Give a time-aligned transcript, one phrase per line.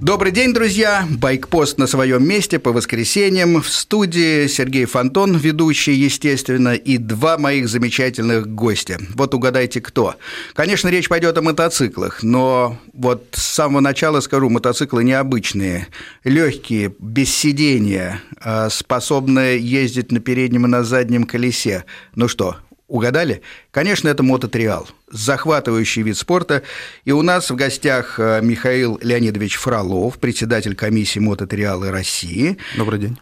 [0.00, 1.08] Добрый день, друзья!
[1.10, 3.60] Байкпост на своем месте по воскресеньям.
[3.60, 8.98] В студии Сергей Фонтон, ведущий, естественно, и два моих замечательных гостя.
[9.16, 10.14] Вот угадайте, кто.
[10.54, 15.88] Конечно, речь пойдет о мотоциклах, но вот с самого начала скажу, мотоциклы необычные,
[16.22, 21.84] легкие, без сидения, а способные ездить на переднем и на заднем колесе.
[22.14, 22.56] Ну что,
[22.88, 23.42] Угадали?
[23.70, 26.62] Конечно, это мототриал, захватывающий вид спорта.
[27.04, 32.56] И у нас в гостях э, Михаил Леонидович Фролов, председатель комиссии мототриалы России.
[32.78, 33.18] Добрый день.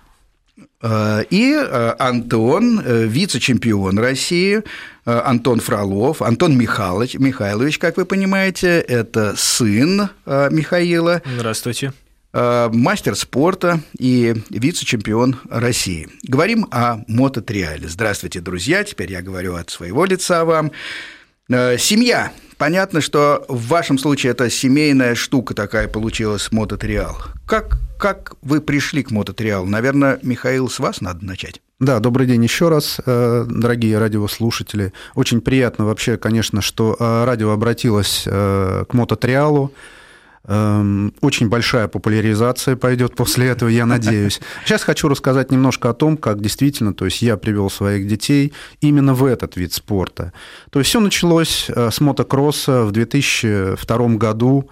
[0.80, 4.62] Э, и э, Антон, вице-чемпион России,
[5.04, 11.22] Антон Фролов, Антон Михайлович, Михайлович, как вы понимаете, это сын Михаила.
[11.24, 11.92] Здравствуйте.
[12.38, 16.06] Э, мастер спорта и вице-чемпион России.
[16.22, 17.88] Говорим о мототриале.
[17.88, 18.84] Здравствуйте, друзья.
[18.84, 20.70] Теперь я говорю от своего лица вам.
[21.48, 22.32] Э, семья.
[22.58, 27.16] Понятно, что в вашем случае это семейная штука такая получилась мототриал.
[27.46, 29.64] Как, как вы пришли к мототриалу?
[29.64, 31.62] Наверное, Михаил, с вас надо начать.
[31.80, 34.92] Да, добрый день еще раз, э, дорогие радиослушатели.
[35.14, 39.72] Очень приятно вообще, конечно, что радио обратилось к мототриалу.
[40.48, 44.40] Эм, очень большая популяризация пойдет после этого, я надеюсь.
[44.64, 49.14] Сейчас хочу рассказать немножко о том, как действительно, то есть я привел своих детей именно
[49.14, 50.32] в этот вид спорта.
[50.70, 54.70] То есть все началось э, с мотокросса в 2002 году.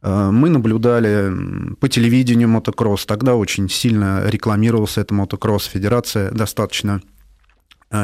[0.00, 1.30] Э, мы наблюдали
[1.78, 3.04] по телевидению мотокросс.
[3.04, 5.66] Тогда очень сильно рекламировался это мотокросс.
[5.66, 7.02] Федерация достаточно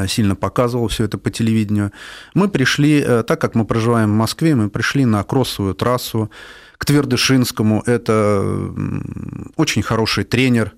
[0.08, 1.92] сильно показывал все это по телевидению.
[2.34, 6.30] Мы пришли, так как мы проживаем в Москве, мы пришли на кроссовую трассу
[6.76, 7.82] к Твердышинскому.
[7.86, 8.72] Это
[9.56, 10.74] очень хороший тренер,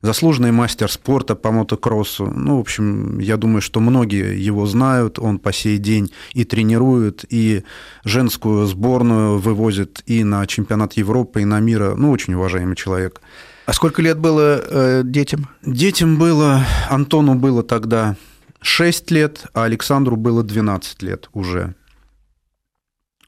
[0.00, 2.26] заслуженный мастер спорта по мотокроссу.
[2.26, 5.18] Ну, в общем, я думаю, что многие его знают.
[5.18, 7.64] Он по сей день и тренирует, и
[8.04, 11.94] женскую сборную вывозит и на чемпионат Европы, и на мира.
[11.96, 13.20] Ну, очень уважаемый человек.
[13.64, 15.48] А сколько лет было э, детям?
[15.64, 18.16] Детям было, Антону было тогда
[18.62, 21.74] 6 лет, а Александру было 12 лет уже.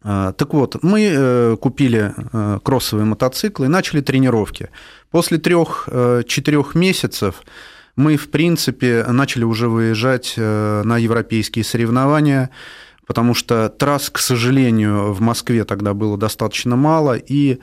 [0.02, 4.70] А, так вот, мы э, купили э, кроссовые мотоциклы и начали тренировки.
[5.10, 7.42] После трех-четырех месяцев
[7.96, 12.50] мы, в принципе, начали уже выезжать э, на европейские соревнования,
[13.06, 17.58] потому что трасс, к сожалению, в Москве тогда было достаточно мало, и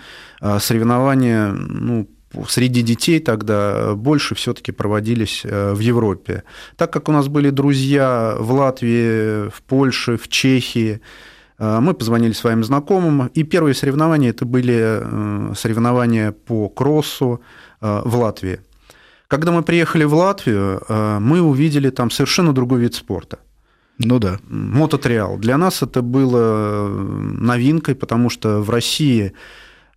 [0.60, 2.08] соревнования ну,
[2.48, 6.44] среди детей тогда больше все-таки проводились в Европе.
[6.78, 11.02] Так как у нас были друзья в Латвии, в Польше, в Чехии,
[11.62, 17.42] Э, мы позвонили своим знакомым, и первые соревнования это были э, соревнования по кроссу
[17.82, 18.60] э, в Латвии.
[19.28, 20.82] Когда мы приехали в Латвию,
[21.22, 23.40] мы увидели там совершенно другой вид спорта.
[23.98, 24.40] Ну да.
[24.50, 25.38] Мототриал.
[25.38, 29.32] Для нас это было новинкой, потому что в России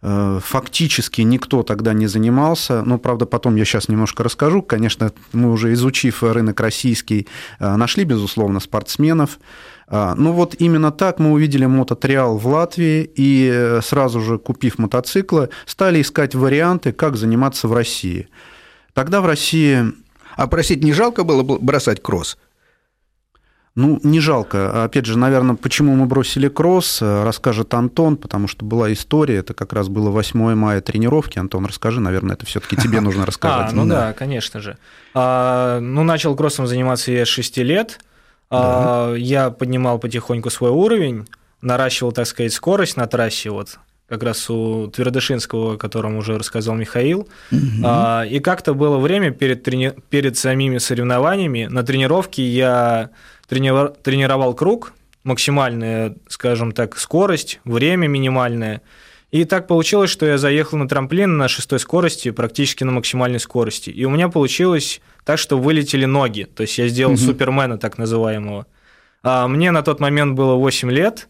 [0.05, 2.83] фактически никто тогда не занимался.
[2.83, 4.63] Но, правда, потом я сейчас немножко расскажу.
[4.63, 7.27] Конечно, мы уже изучив рынок российский,
[7.59, 9.39] нашли, безусловно, спортсменов.
[9.87, 14.79] А, ну вот именно так мы увидели мототриал в Латвии и э, сразу же, купив
[14.79, 18.29] мотоциклы, стали искать варианты, как заниматься в России.
[18.93, 19.93] Тогда в России...
[20.37, 22.39] А просить не жалко было бросать кросс?
[23.77, 24.85] Ну, не жалко.
[24.85, 29.53] Опять же, наверное, почему мы бросили кросс, э, расскажет Антон, потому что была история, это
[29.53, 31.39] как раз было 8 мая тренировки.
[31.39, 33.73] Антон, расскажи, наверное, это все таки тебе нужно рассказать.
[33.73, 34.79] А, ну да, конечно же.
[35.13, 38.01] А, ну, начал кроссом заниматься я с 6 лет–
[38.51, 39.15] да.
[39.17, 41.27] Я поднимал потихоньку свой уровень,
[41.61, 46.75] наращивал, так сказать, скорость на трассе, вот как раз у Твердышинского, о котором уже рассказал
[46.75, 47.27] Михаил.
[47.51, 47.89] Угу.
[48.31, 49.95] И как-то было время перед, трени...
[50.11, 51.67] перед самими соревнованиями.
[51.71, 53.11] На тренировке я.
[53.47, 58.83] Тренировал круг, максимальная, скажем так, скорость, время минимальное.
[59.31, 63.91] И так получилось, что я заехал на трамплин на шестой скорости, практически на максимальной скорости.
[63.91, 66.45] И у меня получилось так, что вылетели ноги.
[66.45, 67.21] То есть я сделал угу.
[67.21, 68.67] супермена так называемого.
[69.25, 71.29] А мне на тот момент было 8 лет.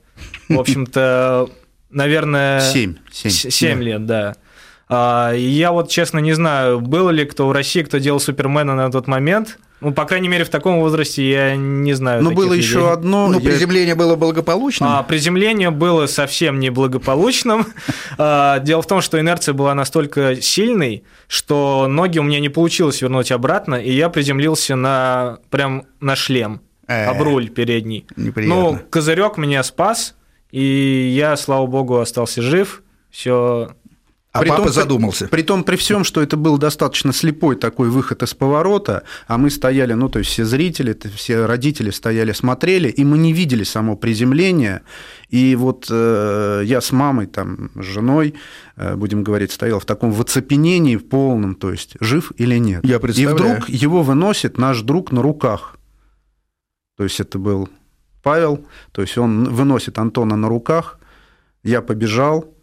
[0.48, 1.48] В общем-то,
[1.88, 2.60] наверное...
[2.60, 2.96] 7.
[3.10, 4.36] 7, 7 лет, да.
[4.88, 8.90] А, я вот, честно, не знаю, был ли кто в России, кто делал Супермена на
[8.90, 9.58] тот момент.
[9.80, 12.22] Ну, по крайней мере, в таком возрасте я не знаю.
[12.22, 12.66] Ну, было людей.
[12.66, 13.28] еще одно.
[13.28, 13.50] Ну, я...
[13.50, 14.88] приземление было благополучным.
[14.88, 17.66] А, приземление было совсем не благополучным.
[18.16, 23.02] А, дело в том, что инерция была настолько сильной, что ноги у меня не получилось
[23.02, 28.06] вернуть обратно, и я приземлился на прям на шлем, об руль передний.
[28.16, 28.54] Неприятно.
[28.54, 30.14] Ну, козырек меня спас,
[30.52, 32.82] и я, слава богу, остался жив.
[33.10, 33.70] Все
[34.34, 35.28] А при папа том, задумался.
[35.28, 39.48] При, том, при всем, что это был достаточно слепой такой выход из поворота, а мы
[39.48, 43.96] стояли, ну, то есть все зрители, все родители стояли, смотрели, и мы не видели само
[43.96, 44.82] приземление.
[45.30, 48.34] И вот э, я с мамой, там, с женой,
[48.76, 52.84] э, будем говорить, стоял в таком воцепенении полном, то есть жив или нет.
[52.84, 53.36] Я представляю.
[53.36, 55.76] И вдруг его выносит наш друг на руках.
[56.96, 57.68] То есть это был
[58.24, 60.98] Павел, то есть он выносит Антона на руках,
[61.62, 62.53] я побежал,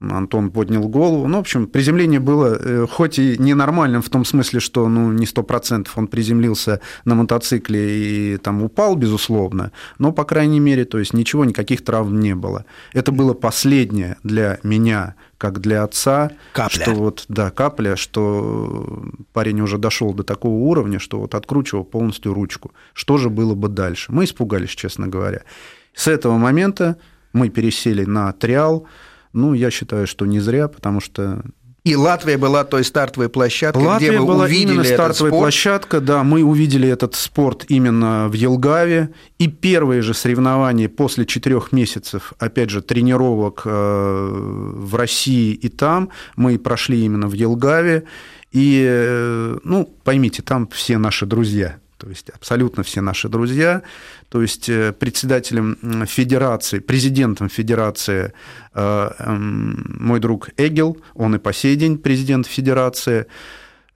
[0.00, 1.26] Антон поднял голову.
[1.26, 5.24] Ну, в общем, приземление было э, хоть и ненормальным в том смысле, что ну, не
[5.24, 10.98] сто процентов он приземлился на мотоцикле и там упал, безусловно, но, по крайней мере, то
[10.98, 12.66] есть ничего, никаких травм не было.
[12.92, 16.30] Это было последнее для меня, как для отца.
[16.52, 16.82] Капля.
[16.82, 19.02] Что вот, да, капля, что
[19.32, 22.72] парень уже дошел до такого уровня, что вот откручивал полностью ручку.
[22.92, 24.12] Что же было бы дальше?
[24.12, 25.42] Мы испугались, честно говоря.
[25.94, 26.98] С этого момента
[27.32, 28.86] мы пересели на триал,
[29.36, 31.42] ну, я считаю, что не зря, потому что
[31.86, 35.32] и Латвия была той стартовой площадкой, Латвия где вы была увидели именно стартовая этот спорт.
[35.34, 41.70] площадка, да, мы увидели этот спорт именно в Елгаве, и первые же соревнования после четырех
[41.70, 48.02] месяцев, опять же, тренировок э, в России и там, мы прошли именно в Елгаве,
[48.50, 53.82] и, э, ну, поймите, там все наши друзья, то есть абсолютно все наши друзья,
[54.28, 58.32] то есть э, председателем федерации, президентом федерации
[58.74, 63.26] э, эм, мой друг Эгел, он и по сей день президент федерации,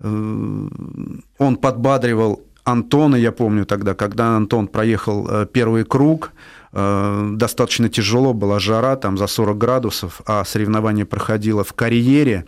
[0.00, 6.32] э, он подбадривал Антона, я помню тогда, когда Антон проехал первый круг,
[6.72, 12.44] достаточно тяжело, была жара, там за 40 градусов, а соревнование проходило в карьере,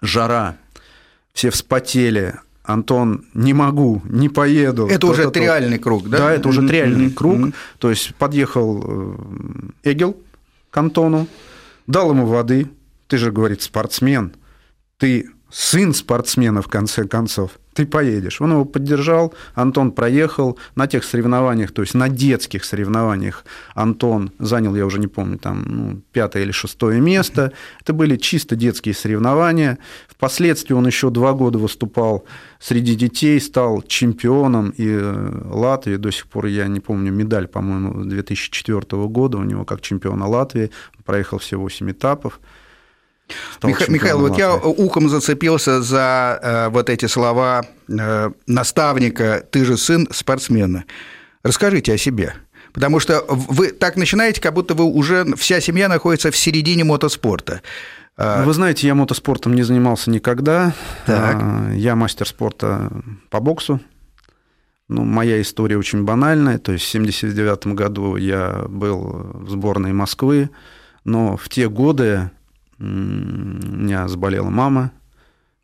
[0.00, 0.56] жара,
[1.34, 2.36] все вспотели,
[2.68, 4.88] Антон, не могу, не поеду.
[4.88, 6.18] Это уже то, триальный круг, да?
[6.18, 7.54] Да, это уже триальный круг.
[7.78, 10.14] То есть подъехал э, Эгел
[10.70, 11.26] к Антону,
[11.86, 12.66] дал ему воды.
[13.06, 14.34] Ты же, говорит, спортсмен.
[14.98, 18.40] Ты сын спортсмена, в конце концов, ты поедешь.
[18.40, 23.44] Он его поддержал, Антон проехал на тех соревнованиях, то есть на детских соревнованиях
[23.74, 27.52] Антон занял, я уже не помню, там ну, пятое или шестое место.
[27.80, 29.78] Это были чисто детские соревнования.
[30.08, 32.24] Впоследствии он еще два года выступал
[32.58, 35.98] среди детей, стал чемпионом и э, Латвии.
[35.98, 40.72] До сих пор я не помню медаль, по-моему, 2004 года у него как чемпиона Латвии.
[41.04, 42.40] Проехал все восемь этапов.
[43.62, 49.76] Миха- Михаил, вот я ухом зацепился за э, вот эти слова э, наставника «ты же
[49.76, 50.84] сын спортсмена».
[51.42, 52.34] Расскажите о себе.
[52.72, 57.62] Потому что вы так начинаете, как будто вы уже вся семья находится в середине мотоспорта.
[58.16, 60.74] А вы знаете, я мотоспортом не занимался никогда.
[61.06, 61.36] Так.
[61.40, 62.90] А, я мастер спорта
[63.30, 63.80] по боксу.
[64.88, 66.58] Ну, моя история очень банальная.
[66.58, 70.50] То есть в 1979 году я был в сборной Москвы,
[71.04, 72.30] но в те годы
[72.78, 74.92] у меня заболела мама,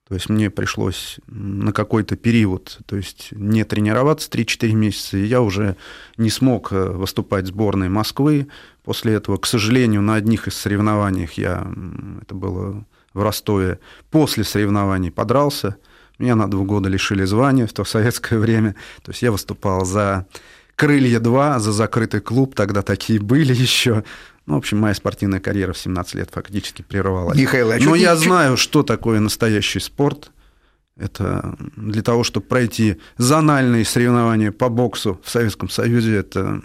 [0.09, 5.41] то есть мне пришлось на какой-то период, то есть не тренироваться 3-4 месяца, и я
[5.41, 5.77] уже
[6.19, 8.49] не смог э, выступать в сборной Москвы.
[8.85, 11.67] После этого, к сожалению, на одних из соревнованиях я,
[12.21, 12.85] это было
[13.15, 13.79] в Ростове,
[14.11, 15.77] после соревнований подрался.
[16.19, 18.77] Меня на два года лишили звания в то советское время.
[19.03, 20.27] То есть я выступал за
[20.77, 24.05] «Крылья-2», за закрытый клуб, тогда такие были еще.
[24.47, 27.39] Ну, в общем, моя спортивная карьера в 17 лет фактически прервалась.
[27.39, 30.31] Михаил, а Но я знаю, что такое настоящий спорт.
[30.97, 36.63] Это для того, чтобы пройти зональные соревнования по боксу в Советском Союзе, это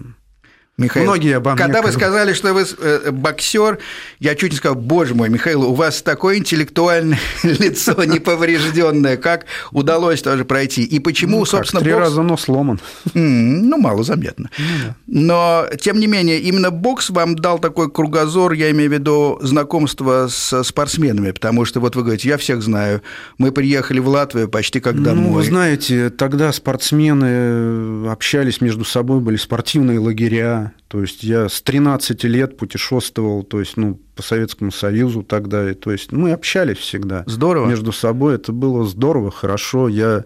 [0.79, 3.79] Михаил, Многие обо мне когда вы сказали, что вы э, боксер,
[4.19, 10.21] я чуть не сказал, боже мой, Михаил, у вас такое интеллектуальное лицо неповрежденное, как удалось
[10.21, 10.83] тоже пройти?
[10.83, 12.05] И почему, ну, собственно, Три бокс...
[12.05, 12.79] раза нос сломан.
[13.13, 14.49] Ну, мало заметно.
[14.57, 14.95] Ну.
[15.07, 20.27] Но, тем не менее, именно бокс вам дал такой кругозор, я имею в виду знакомство
[20.29, 23.01] с спортсменами, потому что, вот вы говорите, я всех знаю,
[23.37, 25.25] мы приехали в Латвию почти как домой.
[25.25, 31.61] Ну, вы знаете, тогда спортсмены общались между собой, были спортивные лагеря, то есть я с
[31.61, 36.77] 13 лет путешествовал, то есть, ну, по Советскому Союзу тогда, и, то есть мы общались
[36.77, 37.23] всегда.
[37.25, 37.67] Здорово.
[37.67, 39.87] Между собой это было здорово, хорошо.
[39.87, 40.25] Я,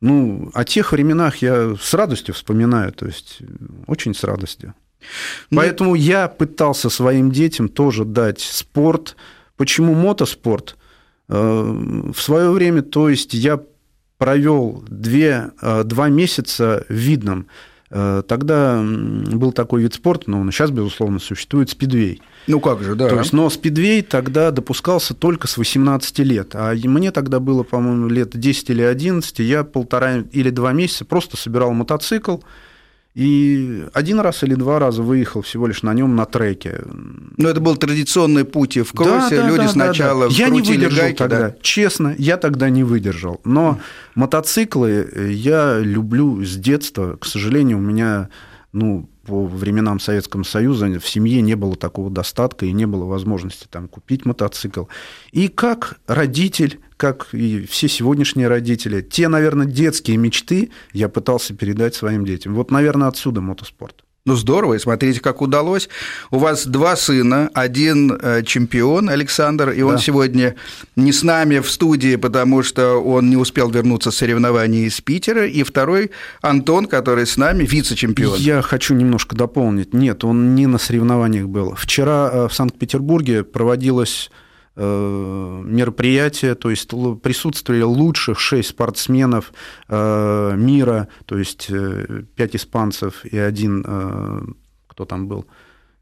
[0.00, 3.38] ну, о тех временах я с радостью вспоминаю, то есть
[3.86, 4.74] очень с радостью.
[5.50, 9.16] Ну, Поэтому я пытался своим детям тоже дать спорт.
[9.56, 10.76] Почему мотоспорт?
[11.28, 13.60] Э, в свое время, то есть я
[14.18, 17.46] провел две, э, два месяца в Видном.
[17.90, 22.20] Э, тогда был такой вид спорта, но он сейчас, безусловно, существует, спидвей.
[22.46, 23.08] Ну как же, да.
[23.08, 28.08] То есть, но спидвей тогда допускался только с 18 лет, а мне тогда было, по-моему,
[28.08, 32.38] лет 10 или 11, я полтора или два месяца просто собирал мотоцикл,
[33.16, 36.82] И один раз или два раза выехал всего лишь на нем на треке.
[37.38, 39.36] Но это был традиционный путь в кроссе.
[39.36, 40.34] Да, да, Люди да, сначала да, да.
[40.34, 41.38] Я не выдержал гайки, тогда.
[41.38, 41.54] Да.
[41.62, 43.40] Честно, я тогда не выдержал.
[43.44, 43.80] Но
[44.14, 47.16] мотоциклы я люблю с детства.
[47.18, 48.28] К сожалению, у меня
[48.76, 53.66] ну, по временам Советского Союза в семье не было такого достатка и не было возможности
[53.70, 54.84] там, купить мотоцикл.
[55.32, 61.94] И как родитель, как и все сегодняшние родители, те, наверное, детские мечты я пытался передать
[61.94, 62.54] своим детям.
[62.54, 64.05] Вот, наверное, отсюда мотоспорт.
[64.26, 65.88] Ну, здорово, и смотрите, как удалось.
[66.32, 69.98] У вас два сына, один э, чемпион Александр, и он да.
[69.98, 70.56] сегодня
[70.96, 75.46] не с нами в студии, потому что он не успел вернуться с соревнований из Питера,
[75.46, 76.10] и второй
[76.42, 78.38] Антон, который с нами, вице-чемпион.
[78.40, 79.94] Я хочу немножко дополнить.
[79.94, 81.76] Нет, он не на соревнованиях был.
[81.76, 84.32] Вчера э, в Санкт-Петербурге проводилась
[84.76, 86.90] мероприятие, то есть
[87.22, 89.52] присутствовали лучших шесть спортсменов
[89.88, 93.82] э, мира, то есть э, пять испанцев и один,
[94.86, 95.46] кто там был,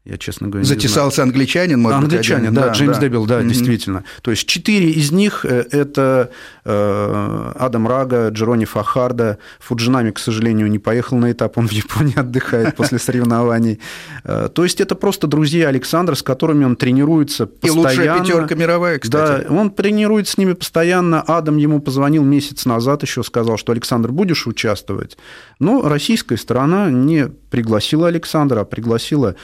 [0.05, 3.01] я, честно говоря, Затесался англичанин, может Англичанин, быть, да, да, Джеймс да.
[3.01, 3.47] Дебил, да, mm-hmm.
[3.47, 4.03] действительно.
[4.21, 6.29] То есть четыре из них– это
[6.63, 9.39] Адам Рага, Джерони Фахарда.
[9.59, 13.79] Фуджинами, к сожалению, не поехал на этап, он в Японии отдыхает после соревнований.
[14.23, 17.79] То есть это просто друзья Александра, с которыми он тренируется постоянно.
[17.79, 19.47] И лучшая пятерка мировая, кстати.
[19.47, 21.21] Да, он тренируется с ними постоянно.
[21.21, 25.17] Адам ему позвонил месяц назад еще, сказал, что Александр, будешь участвовать?
[25.59, 29.35] Но российская сторона не пригласила Александра, а пригласила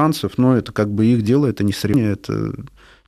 [0.00, 2.52] иностранцев, но это как бы их дело, это не соревнование, это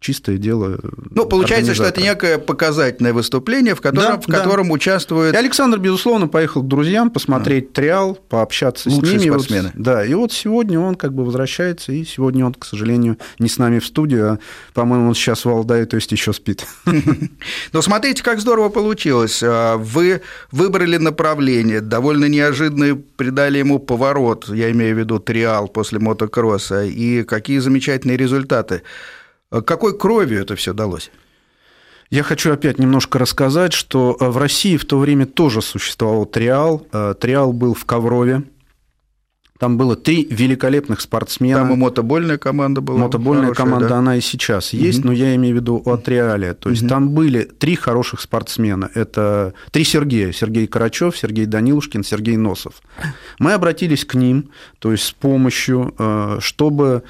[0.02, 0.78] чистое дело.
[1.10, 4.74] Ну, получается, что это некое показательное выступление, в котором, да, в котором да.
[4.74, 5.32] участвует.
[5.32, 7.74] И Александр, безусловно, поехал к друзьям посмотреть а.
[7.74, 9.30] триал, пообщаться Лучшие с ними.
[9.30, 9.70] спортсмены.
[9.74, 13.48] Вот, да, и вот сегодня он как бы возвращается, и сегодня он, к сожалению, не
[13.48, 14.38] с нами в студию, а,
[14.74, 16.66] по-моему, он сейчас в Алдае, то есть еще спит.
[17.72, 19.40] Но смотрите, как здорово получилось.
[19.42, 26.00] А, вы выбрали направление, довольно неожиданно придали ему поворот, я имею в виду триал после
[26.00, 28.82] мотокросса, и какие замечательные результаты.
[29.52, 31.10] Э, какой кровью это все далось?
[32.10, 36.86] Я хочу опять немножко рассказать, что э, в России в то время тоже существовал триал.
[36.92, 38.42] Э, триал был в Коврове.
[39.58, 41.60] Там было три великолепных спортсмена.
[41.60, 42.98] Там и мотобольная команда была.
[42.98, 43.98] Мотобольная хорошая, команда, да?
[43.98, 45.08] она и сейчас есть, угу.
[45.08, 46.54] но я имею в виду от Триале.
[46.54, 46.88] То есть угу.
[46.88, 48.90] там были три хороших спортсмена.
[48.94, 50.32] Это три Сергея.
[50.32, 52.82] Сергей Карачев, Сергей Данилушкин, Сергей Носов.
[53.38, 55.94] Мы обратились к ним, то есть с помощью,
[56.40, 57.04] чтобы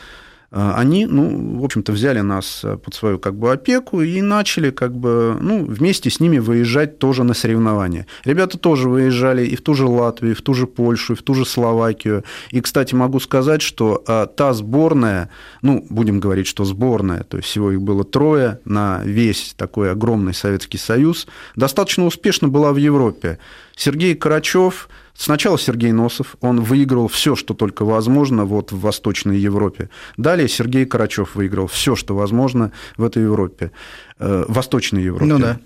[0.52, 4.94] они, ну, в общем-то, взяли нас э, под свою как бы опеку и начали как
[4.94, 8.06] бы, ну, вместе с ними выезжать тоже на соревнования.
[8.24, 11.22] Ребята тоже выезжали и в ту же Латвию, и в ту же Польшу, и в
[11.22, 12.24] ту же Словакию.
[12.50, 15.30] И, кстати, могу сказать, что а, та сборная,
[15.62, 20.34] ну, будем говорить, что сборная, то есть всего их было трое на весь такой огромный
[20.34, 23.38] Советский Союз, достаточно успешно была в Европе.
[23.76, 29.88] Сергей Карачев, сначала Сергей Носов, он выиграл все, что только возможно вот в Восточной Европе.
[30.16, 33.72] Далее Сергей Карачев выиграл все, что возможно в этой Европе,
[34.18, 35.24] э, Восточной Европе.
[35.26, 35.60] Ну да.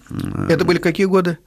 [0.48, 1.38] Это были какие годы?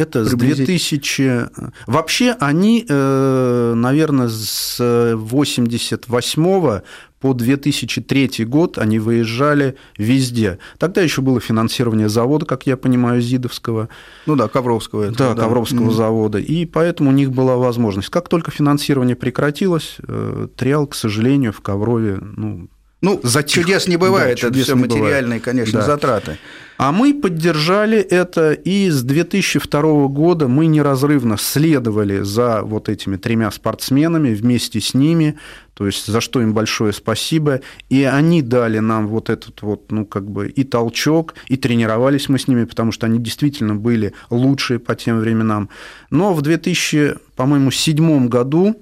[0.00, 1.50] Это с 2000...
[1.86, 6.80] Вообще они, э, наверное, с 88
[7.20, 10.58] по 2003 год они выезжали везде.
[10.78, 13.90] Тогда еще было финансирование завода, как я понимаю, Зидовского.
[14.24, 15.02] Ну да, Ковровского.
[15.04, 15.94] Это, да, да, Ковровского mm-hmm.
[15.94, 16.38] завода.
[16.38, 18.08] И поэтому у них была возможность.
[18.08, 22.70] Как только финансирование прекратилось, э, Триал, к сожалению, в Коврове ну,
[23.02, 23.64] ну, затих.
[23.64, 25.44] чудес не бывает, да, это все материальные, бывает.
[25.44, 25.86] конечно, да.
[25.86, 26.38] затраты.
[26.82, 33.50] А мы поддержали это, и с 2002 года мы неразрывно следовали за вот этими тремя
[33.50, 35.38] спортсменами, вместе с ними,
[35.74, 37.60] то есть за что им большое спасибо.
[37.90, 42.38] И они дали нам вот этот вот, ну, как бы и толчок, и тренировались мы
[42.38, 45.68] с ними, потому что они действительно были лучшие по тем временам.
[46.08, 48.74] Но в 2000, по-моему, седьмом году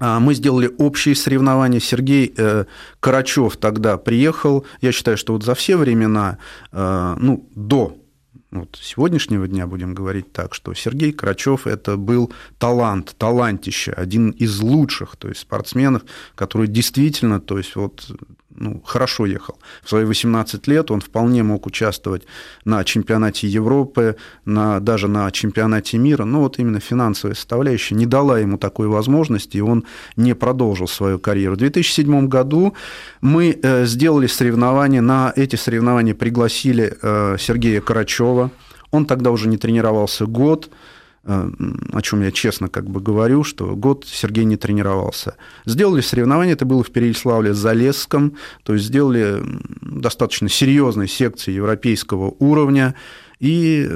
[0.00, 1.80] мы сделали общие соревнования.
[1.80, 2.64] Сергей э,
[3.00, 4.64] Карачев тогда приехал.
[4.80, 6.38] Я считаю, что вот за все времена,
[6.72, 7.96] э, ну, до
[8.50, 14.60] вот сегодняшнего дня будем говорить так, что Сергей Карачев это был талант, талантище, один из
[14.60, 16.02] лучших, то есть спортсменов,
[16.34, 18.10] который действительно, то есть вот
[18.60, 19.58] ну, хорошо ехал.
[19.82, 22.24] В свои 18 лет он вполне мог участвовать
[22.64, 28.38] на чемпионате Европы, на, даже на чемпионате мира, но вот именно финансовая составляющая не дала
[28.38, 29.84] ему такой возможности, и он
[30.16, 31.54] не продолжил свою карьеру.
[31.54, 32.74] В 2007 году
[33.20, 38.50] мы э, сделали соревнования, на эти соревнования пригласили э, Сергея Карачева,
[38.90, 40.70] он тогда уже не тренировался год,
[41.28, 45.36] о чем я честно как бы говорю, что год Сергей не тренировался.
[45.66, 49.42] Сделали соревнования, это было в Переяславле-Залесском, то есть сделали
[49.82, 52.94] достаточно серьезные секции европейского уровня,
[53.40, 53.88] и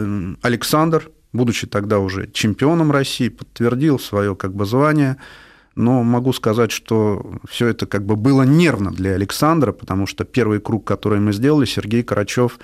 [0.43, 5.17] Александр будучи тогда уже чемпионом России, подтвердил свое как бы звание.
[5.75, 10.61] Но могу сказать, что все это как бы было нервно для Александра, потому что первый
[10.61, 12.59] круг, который мы сделали, Сергей Карачев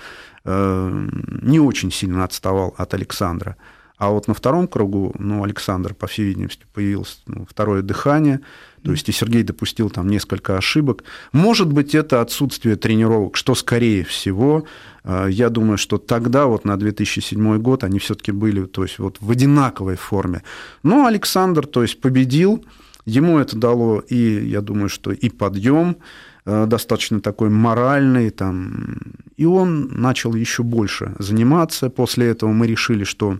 [0.45, 1.07] э,
[1.41, 3.57] не очень сильно отставал от Александра.
[3.99, 8.39] А вот на втором кругу, ну, Александр, по всей видимости, появилось ну, второе дыхание,
[8.81, 11.03] то есть и Сергей допустил там несколько ошибок.
[11.33, 14.63] Может быть, это отсутствие тренировок, что скорее всего.
[15.03, 19.17] Э, я думаю, что тогда, вот на 2007 год, они все-таки были то есть, вот
[19.19, 20.43] в одинаковой форме.
[20.81, 22.63] Но Александр, то есть, победил,
[23.05, 25.97] ему это дало и, я думаю, что и подъем,
[26.45, 28.97] э, достаточно такой моральный, там,
[29.35, 31.89] и он начал еще больше заниматься.
[31.89, 33.39] После этого мы решили, что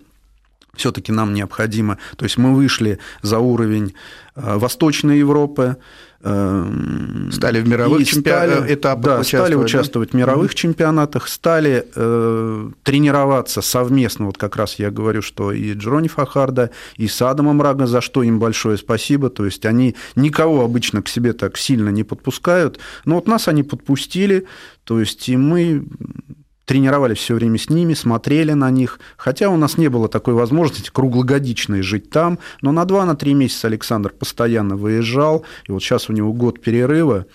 [0.79, 1.97] все-таки нам необходимо.
[2.15, 3.93] То есть мы вышли за уровень
[4.35, 5.75] э, Восточной Европы,
[6.21, 10.55] э, стали в мировых чемпионатах, этапах да, стали участвовать в мировых mm-hmm.
[10.55, 14.27] чемпионатах, стали э, тренироваться совместно.
[14.27, 18.23] Вот как раз я говорю, что и Джерони Фахарда, и с Адамом Рага, за что
[18.23, 19.29] им большое спасибо.
[19.29, 23.63] То есть они никого обычно к себе так сильно не подпускают, но вот нас они
[23.63, 24.47] подпустили,
[24.85, 25.85] то есть и мы
[26.69, 30.91] тренировались все время с ними, смотрели на них, хотя у нас не было такой возможности
[30.93, 36.31] круглогодичной жить там, но на 2-3 месяца Александр постоянно выезжал, и вот сейчас у него
[36.31, 37.25] год перерыва,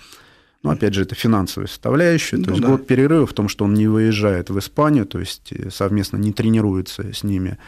[0.63, 2.37] ну, опять же, это финансовая составляющая.
[2.37, 2.69] Ну, то есть да.
[2.69, 6.33] год перерыва в том, что он не выезжает в Испанию, то есть э, совместно не
[6.33, 7.59] тренируется с ними.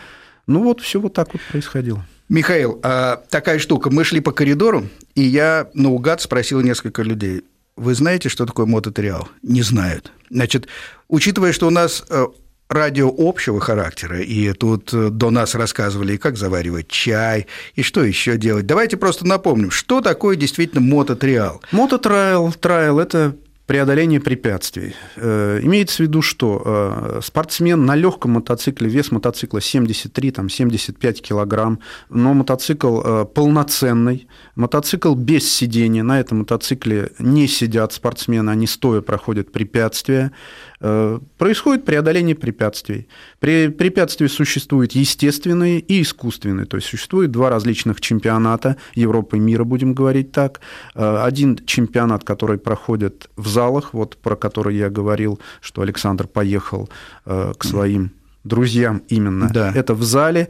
[0.46, 2.06] Ну, вот все вот так вот происходило.
[2.28, 3.90] Михаил, а такая штука.
[3.90, 7.42] Мы шли по коридору, и я наугад спросил несколько людей.
[7.76, 9.28] Вы знаете, что такое мототриал?
[9.42, 10.12] Не знают.
[10.30, 10.68] Значит,
[11.08, 12.26] учитывая, что у нас э,
[12.68, 18.36] радио общего характера, и тут э, до нас рассказывали, как заваривать чай, и что еще
[18.36, 18.66] делать.
[18.66, 21.62] Давайте просто напомним, что такое действительно мототриал.
[21.72, 23.36] Мототрайл, трайл– это
[23.66, 24.94] преодоление препятствий.
[25.16, 33.24] Э, имеется в виду, что спортсмен на легком мотоцикле, вес мотоцикла 73-75 килограмм, но мотоцикл
[33.24, 40.30] полноценный, мотоцикл без сидения, на этом мотоцикле не сидят спортсмены, они стоя проходят препятствия,
[40.78, 43.08] происходит преодоление препятствий.
[43.40, 49.64] При препятствии существуют естественные и искусственные, то есть существует два различных чемпионата Европы и мира,
[49.64, 50.60] будем говорить так.
[50.94, 56.88] Один чемпионат, который проходит в залах, вот про который я говорил, что Александр поехал
[57.24, 58.12] э, к своим
[58.44, 59.48] друзьям именно.
[59.52, 59.72] Да.
[59.74, 60.48] Это в зале.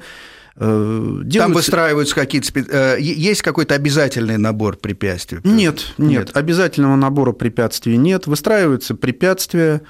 [0.57, 1.39] Э, делаются...
[1.39, 2.61] Там выстраиваются какие-то...
[2.61, 5.41] Э, есть какой-то обязательный набор препятствий?
[5.45, 8.27] Нет, нет, нет, обязательного набора препятствий нет.
[8.27, 9.83] Выстраиваются препятствия,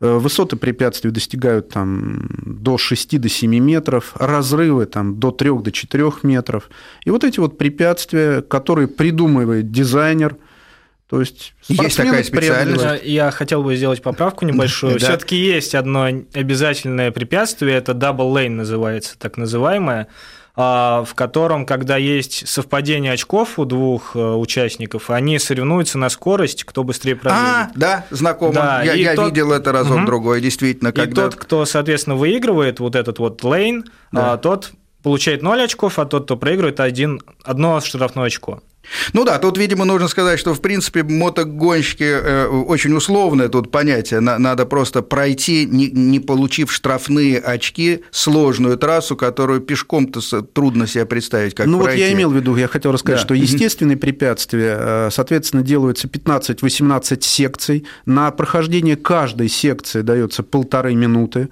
[0.00, 6.12] Высоты препятствий достигают там, до 6 до 7 метров, разрывы там, до 3 до 4
[6.22, 6.68] метров.
[7.04, 10.36] И вот эти вот препятствия, которые придумывает дизайнер,
[11.08, 13.04] то есть есть такая специальность.
[13.04, 14.94] Я хотел бы сделать поправку небольшую.
[14.94, 14.98] Да.
[14.98, 20.08] Все-таки есть одно обязательное препятствие, это double lane называется, так называемое,
[20.56, 26.82] в котором, когда есть совпадение очков у двух э, участников, они соревнуются на скорость, кто
[26.82, 27.44] быстрее пробежит.
[27.44, 28.54] А, да, знакомо.
[28.54, 29.26] Да, я я тот...
[29.26, 30.06] видел это разок угу.
[30.06, 30.92] другой, действительно.
[30.92, 31.22] Когда...
[31.22, 34.38] И тот, кто, соответственно, выигрывает вот этот вот лейн, да.
[34.38, 38.62] тот получает 0 очков, а тот, кто проигрывает, один, одно штрафное очко.
[39.12, 44.20] Ну да, тут, видимо, нужно сказать, что, в принципе, мотогонщики э, очень условное тут понятие.
[44.20, 51.66] Надо просто пройти, не получив штрафные очки, сложную трассу, которую пешком-то трудно себе представить, как
[51.66, 52.00] Ну пройти.
[52.02, 53.24] вот я имел в виду, я хотел рассказать, да.
[53.24, 57.86] что естественные препятствия, э, соответственно, делаются 15-18 секций.
[58.04, 61.48] На прохождение каждой секции дается полторы минуты.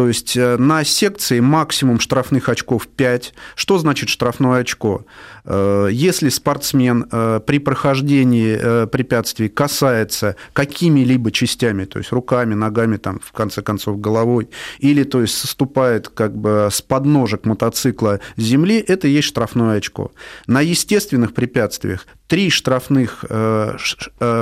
[0.00, 3.34] То есть э, на секции максимум штрафных очков 5.
[3.54, 5.04] Что значит штрафное очко?
[5.44, 13.20] Э, если спортсмен э, при прохождении препятствий касается какими-либо частями, то есть руками, ногами, там,
[13.22, 19.06] в конце концов, головой, или то есть соступает как бы с подножек мотоцикла земли, это
[19.06, 20.12] и есть штрафное очко.
[20.46, 23.22] На естественных препятствиях три штрафных,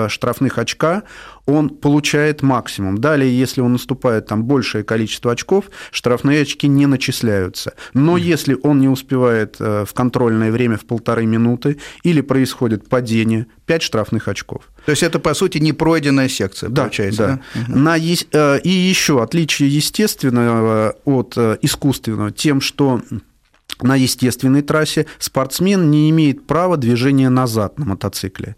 [0.09, 1.03] штрафных очка
[1.49, 2.99] он получает максимум.
[2.99, 7.73] Далее, если он наступает там большее количество очков, штрафные очки не начисляются.
[7.95, 8.21] Но mm.
[8.21, 13.83] если он не успевает э, в контрольное время в полторы минуты или происходит падение, 5
[13.83, 14.65] штрафных очков.
[14.85, 17.41] То есть это, по сути, не пройденная секция, да, получается?
[17.55, 17.65] Да.
[17.67, 17.75] да?
[17.75, 23.01] На, э, и еще отличие естественного от э, искусственного тем, что
[23.81, 28.57] на естественной трассе спортсмен не имеет права движения назад на мотоцикле.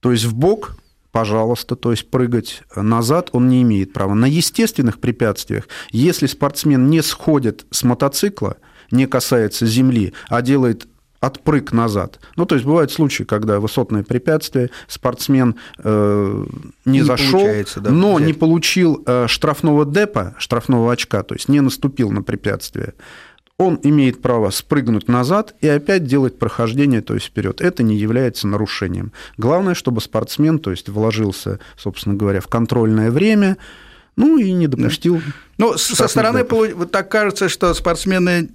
[0.00, 0.76] То есть в бок
[1.14, 4.14] пожалуйста, то есть прыгать назад он не имеет права.
[4.14, 8.56] На естественных препятствиях, если спортсмен не сходит с мотоцикла,
[8.90, 10.88] не касается земли, а делает
[11.20, 12.18] отпрыг назад.
[12.34, 16.46] Ну, то есть бывают случаи, когда высотное препятствие, спортсмен э,
[16.84, 17.46] не, не зашел,
[17.76, 18.26] да, но взять.
[18.26, 22.94] не получил э, штрафного депа, штрафного очка, то есть не наступил на препятствие
[23.58, 27.60] он имеет право спрыгнуть назад и опять делать прохождение, то есть вперед.
[27.60, 29.12] Это не является нарушением.
[29.36, 33.56] Главное, чтобы спортсмен, то есть вложился, собственно говоря, в контрольное время,
[34.16, 35.20] ну и не допустил.
[35.56, 38.48] Ну, со стороны вот так кажется, что спортсмены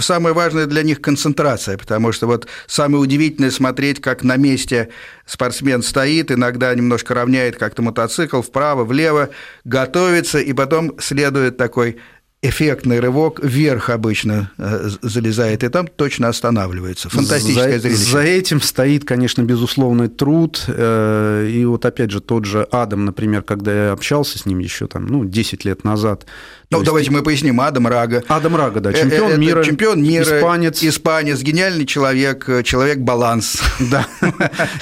[0.00, 4.88] самое важное для них концентрация, потому что вот самое удивительное смотреть, как на месте
[5.26, 9.30] спортсмен стоит, иногда немножко равняет как-то мотоцикл вправо, влево,
[9.64, 11.98] готовится, и потом следует такой
[12.40, 17.08] эффектный рывок вверх обычно э, залезает, и там точно останавливается.
[17.08, 18.10] Фантастическое за, зрелище.
[18.10, 20.64] За этим стоит, конечно, безусловный труд.
[20.68, 24.86] Э, и вот опять же тот же Адам, например, когда я общался с ним еще
[24.86, 26.26] там, ну, 10 лет назад,
[26.70, 27.60] ну, давайте мы поясним.
[27.62, 28.22] Адам Рага.
[28.28, 29.64] Адам Рага, да, э, чемпион это мира.
[29.64, 30.22] Чемпион мира.
[30.22, 30.82] Испанец.
[30.82, 33.62] Испанец, гениальный человек, э, человек-баланс.
[33.90, 34.06] Да.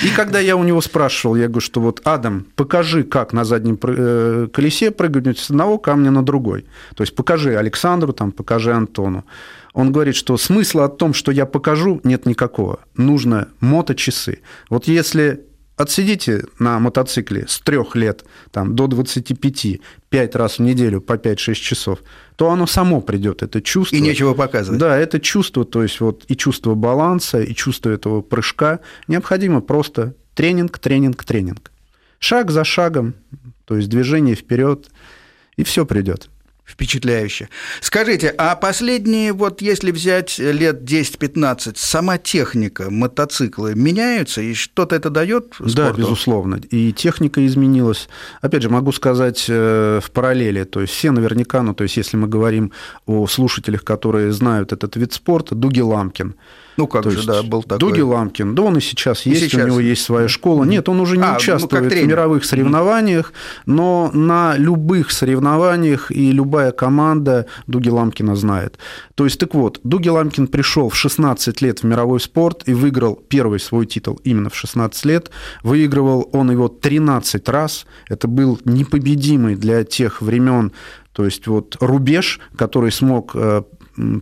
[0.03, 3.79] И когда я у него спрашивал, я говорю, что вот, Адам, покажи, как на заднем
[3.81, 6.67] э, колесе прыгнуть с одного камня на другой.
[6.97, 9.25] То есть покажи Александру, там, покажи Антону.
[9.75, 12.81] Он говорит, что смысла о том, что я покажу, нет никакого.
[12.97, 14.41] Нужно моточасы.
[14.71, 15.45] Вот если
[15.77, 19.81] отсидите на мотоцикле с трех лет там, до 25,
[20.17, 21.99] пять раз в неделю по 5-6 часов,
[22.37, 23.97] то оно само придет, это чувство.
[23.97, 24.81] И нечего показывать.
[24.81, 28.81] Да, это чувство, то есть вот и чувство баланса, и чувство этого прыжка.
[29.09, 31.71] Необходимо просто тренинг, тренинг, тренинг.
[32.19, 33.15] Шаг за шагом,
[33.67, 34.89] то есть движение вперед,
[35.59, 36.31] и все придет.
[36.67, 37.49] Впечатляюще.
[37.81, 45.09] Скажите, а последние, вот если взять лет 10-15, сама техника, мотоциклы меняются, и что-то это
[45.09, 45.75] дает спорту?
[45.77, 46.57] Да, безусловно.
[46.57, 48.09] И техника изменилась.
[48.41, 52.17] Опять же, могу сказать э, в параллели, то есть все наверняка, ну, то есть если
[52.17, 52.73] мы говорим
[53.07, 56.35] о слушателях, которые знают этот вид спорта, Дуги Ламкин–
[56.77, 57.79] ну, как То же, да, был такой.
[57.79, 59.65] Дуги Ламкин, да он и сейчас и есть, сейчас.
[59.65, 60.65] у него есть своя школа.
[60.65, 63.33] Нет, он уже не а, ну, участвует ну, в мировых соревнованиях,
[63.65, 68.79] но на любых соревнованиях и любая команда Дуги Ламкина знает.
[69.15, 73.17] То есть, так вот, Дуги Ламкин пришел в 16 лет в мировой спорт и выиграл
[73.29, 75.31] первый свой титул именно в 16 лет.
[75.63, 77.87] Выигрывал он его 13 раз.
[78.09, 80.73] Это был непобедимый для тех времен
[81.17, 83.63] то есть вот рубеж, который смог э,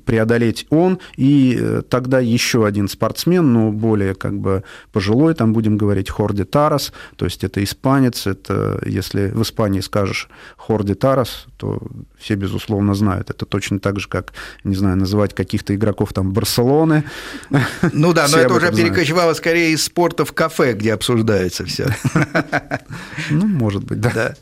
[0.05, 5.77] преодолеть он, и э, тогда еще один спортсмен, но более как бы пожилой, там будем
[5.77, 11.81] говорить Хорди Тарас, то есть это испанец, это если в Испании скажешь Хорди Тарас, то
[12.19, 13.31] все, безусловно, знают.
[13.31, 14.33] Это точно так же, как,
[14.65, 17.05] не знаю, называть каких-то игроков там Барселоны.
[17.93, 21.87] Ну да, но это уже перекочевало скорее из спорта в кафе, где обсуждается все.
[23.31, 24.35] Ну, может быть, да.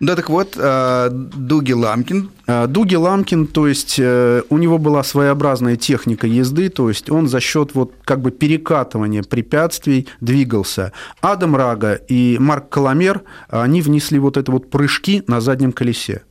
[0.00, 2.30] Да, так вот, э, Дуги Ламкин.
[2.46, 7.28] Э, Дуги Ламкин, то есть э, у него была своеобразная техника езды, то есть он
[7.28, 10.92] за счет вот как бы перекатывания препятствий двигался.
[11.20, 16.22] Адам Рага и Марк Коломер, они внесли вот это вот прыжки на заднем колесе.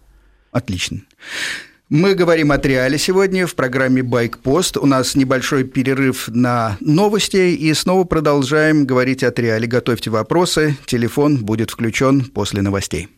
[0.52, 1.02] Отлично.
[1.89, 4.78] Мы говорим о триале сегодня в программе «Байкпост».
[4.78, 9.67] У нас небольшой перерыв на новости, и снова продолжаем говорить о триале.
[9.67, 13.10] Готовьте вопросы, телефон будет включен после новостей.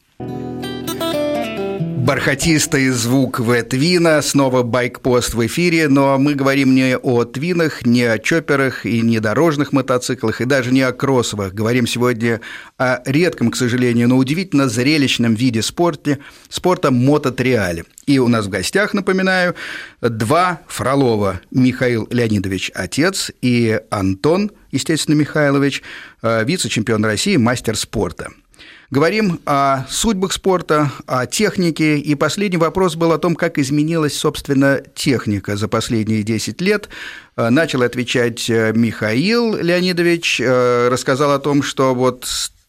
[2.06, 8.20] Бархатистый звук В-твина, снова байкпост в эфире, но мы говорим не о твинах, не о
[8.20, 11.56] чоперах и не дорожных мотоциклах, и даже не о кроссовых.
[11.56, 12.42] Говорим сегодня
[12.78, 17.86] о редком, к сожалению, но удивительно зрелищном виде спорта, спорта мототриале.
[18.06, 19.56] И у нас в гостях, напоминаю,
[20.00, 21.42] два Фролова.
[21.50, 25.82] Михаил Леонидович– отец, и Антон, естественно, Михайлович,
[26.22, 28.30] э, вице-чемпион России, мастер спорта–
[28.92, 31.98] Говорим о судьбах спорта, о технике.
[31.98, 36.90] И последний вопрос был о том, как изменилась, собственно, техника за последние 10 лет.
[37.36, 42.26] Э, начал отвечать э, Михаил Леонидович, э, рассказал о том, что вот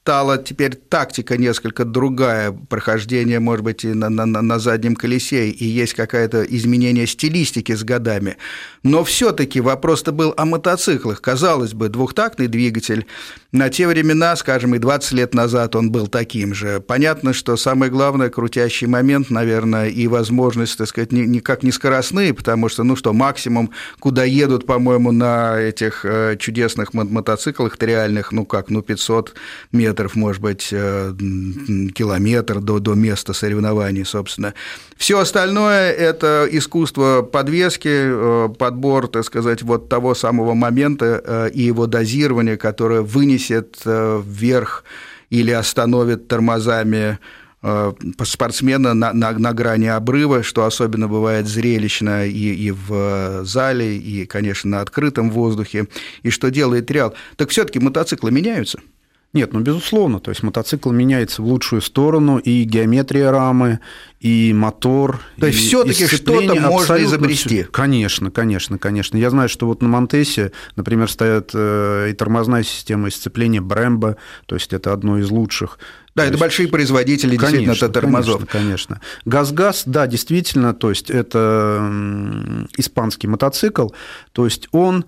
[0.07, 5.65] стала теперь тактика несколько другая, прохождение, может быть, и на, на, на заднем колесе, и
[5.65, 8.37] есть какое-то изменение стилистики с годами.
[8.85, 11.21] Но все таки вопрос-то был о мотоциклах.
[11.21, 13.07] Казалось бы, двухтактный двигатель,
[13.51, 16.81] на те времена, скажем, и 20 лет назад он был таким же.
[16.81, 22.69] Понятно, что самое главное, крутящий момент, наверное, и возможность, так сказать, никак не скоростные, потому
[22.69, 28.69] что, ну что, максимум, куда едут, по-моему, на этих э, чудесных мотоциклах реальных, ну как,
[28.71, 29.35] ну 500
[29.73, 31.13] метров метров, может быть, э,
[31.95, 34.53] километр до, до места соревнований, собственно.
[34.97, 41.63] Все остальное– это искусство подвески, э, подбор, так сказать, вот того самого момента э, и
[41.63, 44.85] его дозирования, которое вынесет вверх
[45.31, 47.19] или остановит тормозами
[48.23, 54.27] спортсмена на, на, на грани обрыва, что особенно бывает зрелищно и, и в зале, и,
[54.27, 55.87] конечно, на открытом воздухе,
[56.23, 57.15] и что делает Реал.
[57.37, 58.79] Так все-таки мотоциклы меняются–
[59.37, 63.81] Нет, ну, безусловно, то есть мотоцикл меняется в лучшую сторону, и геометрия рамы,
[64.19, 65.21] и мотор.
[65.39, 67.63] То есть все-таки что-то можно изобрести.
[67.63, 67.71] Все.
[67.71, 69.19] Конечно, конечно, конечно.
[69.19, 74.17] Я знаю, что вот на Монтесе, например, стоят э, и тормозная система, и сцепление Брэмбо,
[74.47, 75.79] то есть это одно из лучших.
[76.15, 76.41] Да, то это есть...
[76.41, 78.47] большие производители конечно, действительно тормозов.
[78.47, 79.01] Конечно, конечно.
[79.27, 81.93] Газ-газ, да, действительно, то есть это
[82.79, 83.89] испанский мотоцикл,
[84.33, 85.05] то есть он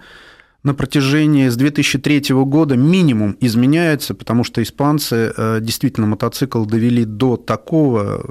[0.65, 7.37] на протяжении с 2003 года минимум изменяется, потому что испанцы э, действительно мотоцикл довели до
[7.37, 8.25] такого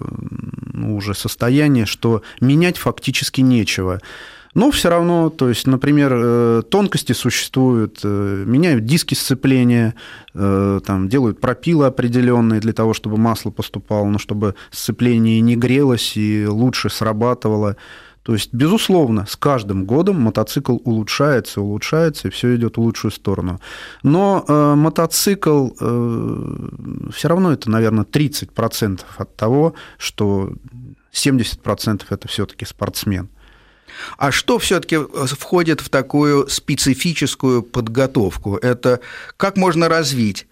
[0.73, 4.01] ну, уже состояния, что менять фактически нечего.
[4.53, 9.93] Но все равно, то есть, например, э, тонкости существуют, э, меняют диски сцепления,
[10.33, 16.45] там, делают пропилы определенные для того, чтобы масло поступало, но чтобы сцепление не грелось и
[16.45, 17.75] лучше срабатывало.
[18.27, 23.61] То есть, безусловно, с каждым годом мотоцикл улучшается, улучшается, и все идет в лучшую сторону.
[24.03, 30.51] Но э, мотоцикл э, все равно это, наверное, 30% от того, что
[31.13, 33.29] 70% это все-таки спортсмен.
[34.17, 38.57] А что все-таки входит в такую специфическую подготовку?
[38.57, 38.99] Это
[39.37, 40.46] как можно развить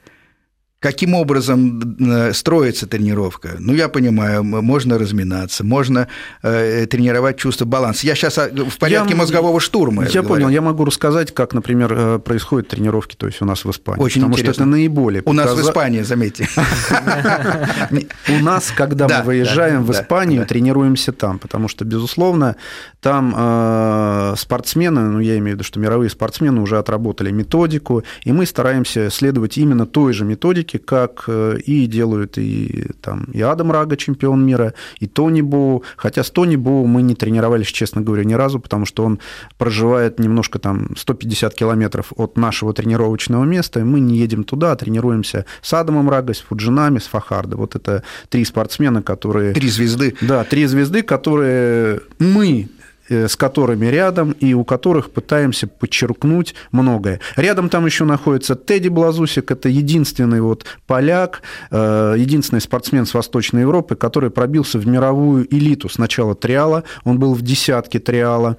[0.86, 3.56] каким образом э, строится тренировка.
[3.58, 6.08] Ну, я понимаю, можно разминаться, можно
[6.44, 8.06] э, тренировать чувство баланса.
[8.06, 10.04] Я сейчас в порядке я, мозгового штурма.
[10.04, 10.28] Я говорю.
[10.28, 14.00] понял, я могу рассказать, как, например, э, происходят тренировки, то есть у нас в Испании.
[14.00, 14.54] Очень потому интересно.
[14.54, 15.24] что это наиболее.
[15.26, 16.48] У нас в Испании, заметьте.
[18.30, 22.58] У нас, когда мы выезжаем в Испанию, тренируемся там, потому что, безусловно,
[23.02, 28.46] там спортсмены, ну, я имею в виду, что мировые спортсмены уже отработали методику, и мы
[28.46, 33.72] стараемся следовать именно той же методике, гонки, как э, и делают и, там, и Адам
[33.72, 35.84] Рага, чемпион мира, и Тони Боу.
[35.98, 39.20] Хотя с Тони Боу мы не тренировались, честно говоря, ни разу, потому что он
[39.58, 44.76] проживает немножко там 150 километров от нашего тренировочного места, и мы не едем туда, а
[44.76, 47.58] тренируемся с Адамом Рага, с Фуджинами, с Фахардо.
[47.58, 49.54] Вот это три спортсмена, которые...
[49.54, 50.16] Три звезды.
[50.22, 52.70] Да, три звезды, которые мы
[53.10, 57.20] с которыми рядом и у которых пытаемся подчеркнуть многое.
[57.36, 61.42] Рядом там еще находится Тедди Блазусик, это единственный вот поляк,
[61.72, 67.34] э, единственный спортсмен с Восточной Европы, который пробился в мировую элиту сначала триала, он был
[67.34, 68.58] в десятке триала,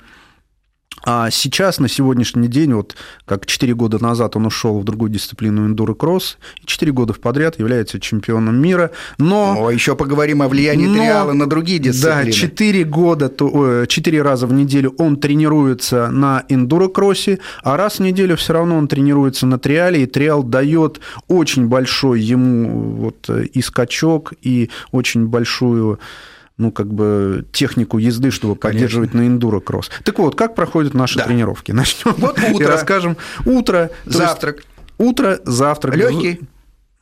[1.04, 5.66] а сейчас, на сегодняшний день, вот как 4 года назад он ушел в другую дисциплину
[5.66, 9.66] эндуро-кросс, и 4 года подряд является чемпионом мира, но...
[9.66, 12.24] О, еще поговорим о влиянии но, триала на другие дисциплины.
[12.24, 18.37] Да, 4 года, 4 раза в неделю он тренируется на эндуро-кроссе, а раз в неделю
[18.37, 24.32] все равно он тренируется на триале, и триал дает очень большой ему вот и скачок,
[24.42, 26.00] и очень большую
[26.59, 28.81] ну, как бы технику езды, чтобы Конечно.
[28.81, 29.90] поддерживать на эндуро-кросс.
[30.05, 31.25] Так вот, как проходят наши да.
[31.25, 31.73] тренировки?
[31.77, 32.64] Начнем вот утро.
[32.64, 33.16] и расскажем.
[33.45, 34.64] Утро, завтрак.
[34.99, 35.97] Утро, завтрак.
[35.97, 36.40] Легкий.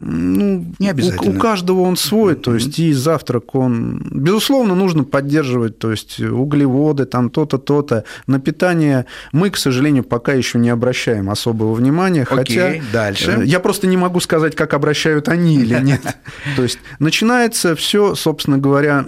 [0.06, 1.32] Ну, не обязательно.
[1.32, 4.02] У, у каждого он свой, то есть и завтрак он...
[4.10, 8.04] Безусловно, нужно поддерживать, то есть углеводы, там то-то, то-то.
[8.26, 12.82] На питание мы, к сожалению, пока еще не обращаем особого внимания, Окей, хотя...
[12.92, 13.38] дальше.
[13.38, 16.02] Э, я просто не могу сказать, как обращают они или нет.
[16.56, 19.04] То есть начинается все, собственно говоря,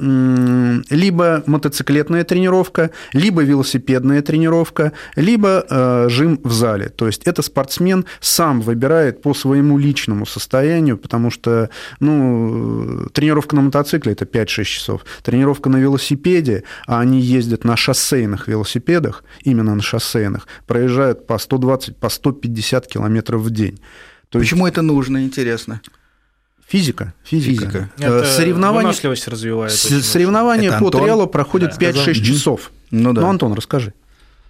[0.90, 6.88] либо мотоциклетная тренировка, либо велосипедная тренировка, либо э, жим в зале.
[6.88, 11.70] То есть это спортсмен сам выбирает по своему личному состоянию, состоянию, потому что
[12.00, 15.04] ну, тренировка на мотоцикле– это 5-6 часов.
[15.22, 21.96] Тренировка на велосипеде, а они ездят на шоссейных велосипедах, именно на шоссейных, проезжают по 120,
[21.96, 23.78] по 150 километров в день.
[24.28, 24.74] То Почему есть...
[24.74, 25.80] это нужно, интересно?
[26.68, 27.64] Физика, физика.
[27.64, 27.90] физика.
[27.98, 29.72] Это соревнования, выносливость развивает.
[29.72, 31.02] Соревнования по Антон?
[31.02, 31.90] триалу проходят да.
[31.90, 32.72] 5-6 часов.
[32.90, 33.20] Ну, да.
[33.20, 33.92] ну, Антон, расскажи.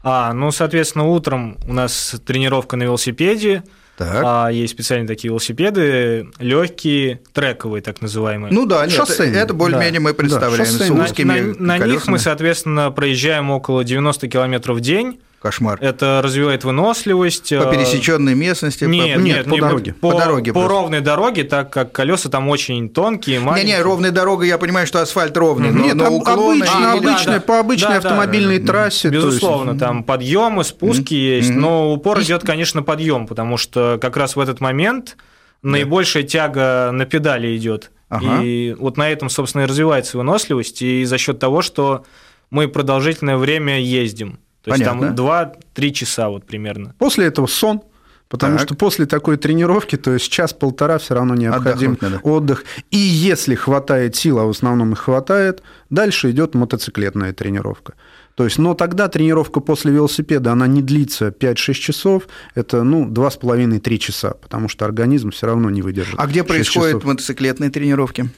[0.03, 3.65] А, ну, соответственно, утром у нас тренировка на велосипеде,
[3.97, 4.23] так.
[4.25, 8.53] А есть специальные такие велосипеды, легкие, трековые, так называемые.
[8.53, 10.05] Ну да, нет, это более-менее да.
[10.05, 14.77] мы представляем да, с узкими На, на, на них мы, соответственно, проезжаем около 90 километров
[14.77, 15.21] в день.
[15.41, 15.79] Кошмар.
[15.81, 17.51] Это развивает выносливость.
[17.51, 18.85] По э, пересеченной местности?
[18.85, 19.21] Нет, по...
[19.21, 19.93] нет, по не, дороге.
[19.93, 20.53] По, по дороге.
[20.53, 23.73] По ровной дороге, так как колеса там очень тонкие, маленькие.
[23.73, 26.63] Не, не, ровная дорога, я понимаю, что асфальт ровный, но, нет, но уклоны...
[26.63, 29.09] Обычно, а, обычная, да, по обычной да, автомобильной да, трассе.
[29.09, 29.81] Безусловно, есть...
[29.81, 31.37] там подъемы, спуски mm-hmm.
[31.37, 35.17] есть, но упор идет, конечно, подъем, потому что как раз в этот момент
[35.63, 37.91] наибольшая тяга на педали идет.
[38.09, 38.43] Ага.
[38.43, 42.05] И вот на этом, собственно, и развивается выносливость, и за счет того, что
[42.51, 44.39] мы продолжительное время ездим.
[44.67, 45.05] То Понятно.
[45.07, 46.93] есть там 2-3 часа вот примерно.
[46.99, 47.83] После этого сон,
[48.29, 48.67] Потому так.
[48.67, 52.65] что после такой тренировки, то есть час-полтора все равно необходим отдых.
[52.91, 57.95] И если хватает сил, а в основном их хватает, дальше идет мотоциклетная тренировка.
[58.35, 63.99] То есть, но тогда тренировка после велосипеда, она не длится 5-6 часов, это, ну, 2,5-3
[63.99, 66.17] часа, потому что организм все равно не выдержит.
[66.19, 67.05] А где происходят часов.
[67.05, 68.29] мотоциклетные тренировки?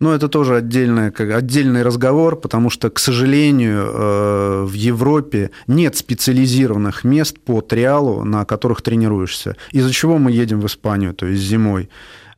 [0.00, 5.96] Но это тоже отдельный, как, отдельный разговор, потому что, к сожалению, э, в Европе нет
[5.96, 9.56] специализированных мест по триалу, на которых тренируешься.
[9.72, 11.88] Из-за чего мы едем в Испанию, то есть зимой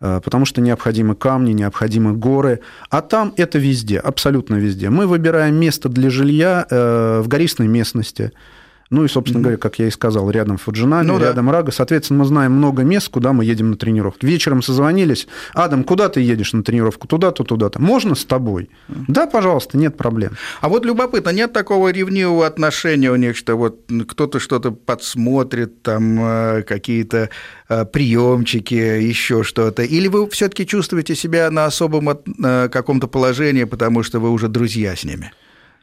[0.01, 4.89] э, потому что необходимы камни, необходимы горы, а там это везде, абсолютно везде.
[4.89, 8.33] Мы выбираем место для жилья э, в гористой местности,
[8.91, 9.43] ну и, собственно mm-hmm.
[9.43, 11.53] говоря, как я и сказал, рядом Фуджинами, ну, рядом да.
[11.53, 11.71] Рага.
[11.71, 14.27] Соответственно, мы знаем много мест, куда мы едем на тренировку.
[14.27, 15.29] Вечером созвонились.
[15.55, 17.07] Адам, куда ты едешь на тренировку?
[17.07, 17.81] Туда-то, туда-то.
[17.81, 18.69] Можно с тобой?
[18.89, 19.05] Mm-hmm.
[19.07, 20.33] Да, пожалуйста, нет проблем.
[20.61, 26.19] А вот любопытно, нет такого ревнивого отношения у них, что вот кто-то что-то подсмотрит, там
[26.21, 27.31] э, какие-то
[27.69, 29.85] э, приемчики, еще что-то?
[29.85, 34.97] Или вы все-таки чувствуете себя на особом э, каком-то положении, потому что вы уже друзья
[34.97, 35.33] с ними?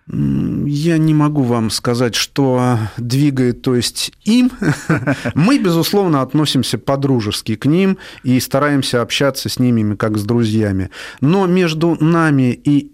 [0.10, 4.52] Я не могу вам сказать, что двигает, то есть им.
[5.36, 10.91] Мы, безусловно, относимся по-дружески к ним и стараемся общаться с ними как с друзьями.
[11.20, 12.91] Но между нами и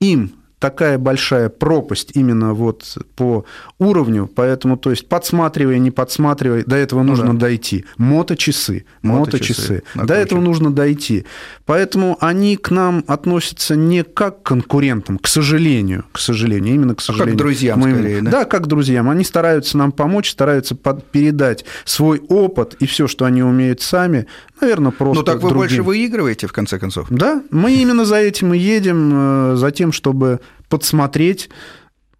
[0.00, 0.32] им
[0.64, 3.44] такая большая пропасть именно вот по
[3.78, 7.40] уровню, поэтому, то есть, подсматривая, не подсматривая, до этого ну, нужно да.
[7.40, 7.84] дойти.
[7.98, 10.06] Моточасы, моточасы, моточасы.
[10.06, 11.26] до этого нужно дойти.
[11.66, 17.02] Поэтому они к нам относятся не как к конкурентам, к сожалению, к сожалению, именно к
[17.02, 17.34] сожалению.
[17.34, 18.30] А как друзьям, Мы, скорее, да?
[18.30, 19.10] Да, как друзьям.
[19.10, 24.28] Они стараются нам помочь, стараются под, передать свой опыт и все, что они умеют сами,
[24.62, 25.58] наверное, просто Ну, так вы другим.
[25.58, 27.08] больше выигрываете, в конце концов?
[27.10, 30.40] Да, мы именно за этим и едем, э, за тем, чтобы
[30.74, 31.50] подсмотреть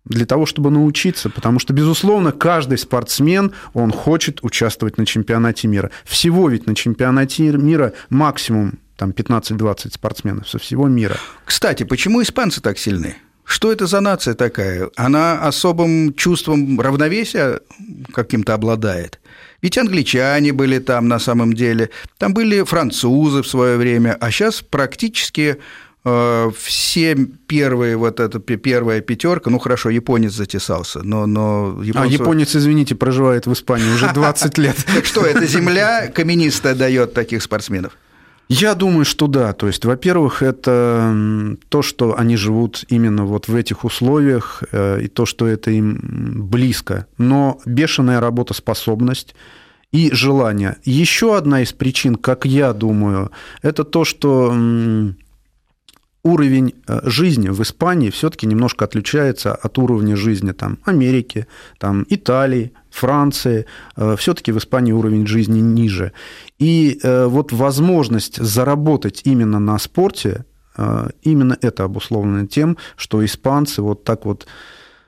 [0.05, 5.91] для того, чтобы научиться, потому что, безусловно, каждый спортсмен, он хочет участвовать на чемпионате мира.
[6.05, 11.17] Всего ведь на чемпионате мира максимум там 15-20 спортсменов со всего мира.
[11.45, 13.17] Кстати, почему испанцы так сильны?
[13.45, 14.89] Что это за нация такая?
[14.95, 17.61] Она особым чувством равновесия
[18.13, 19.19] каким-то обладает?
[19.63, 24.63] Ведь англичане были там на самом деле, там были французы в свое время, а сейчас
[24.63, 25.57] практически
[26.05, 31.27] все первые, вот эта первая пятерка, ну хорошо, японец затесался, но...
[31.27, 32.09] но японцу...
[32.09, 34.77] А японец, извините, проживает в Испании уже 20 лет.
[35.03, 37.97] Что, это земля каменистая дает таких спортсменов?
[38.49, 39.53] Я думаю, что да.
[39.53, 45.09] То есть, во-первых, это то, что они живут именно вот в этих условиях, э, и
[45.09, 45.99] то, что это им
[46.51, 47.07] близко.
[47.17, 49.35] Но бешеная работоспособность
[49.93, 50.77] и желание.
[50.85, 53.31] Еще одна из причин, как я думаю,
[53.63, 54.55] это то, что
[56.25, 61.47] уровень э, жизни в Испании все-таки немножко отличается от уровня жизни там, Америки,
[61.79, 63.67] там, Италии, Франции.
[63.97, 66.13] Э, все-таки в Испании уровень жизни ниже.
[66.59, 70.45] И э, вот возможность заработать именно на спорте,
[71.23, 74.49] именно это обусловлено тем, что испанцы вот так вот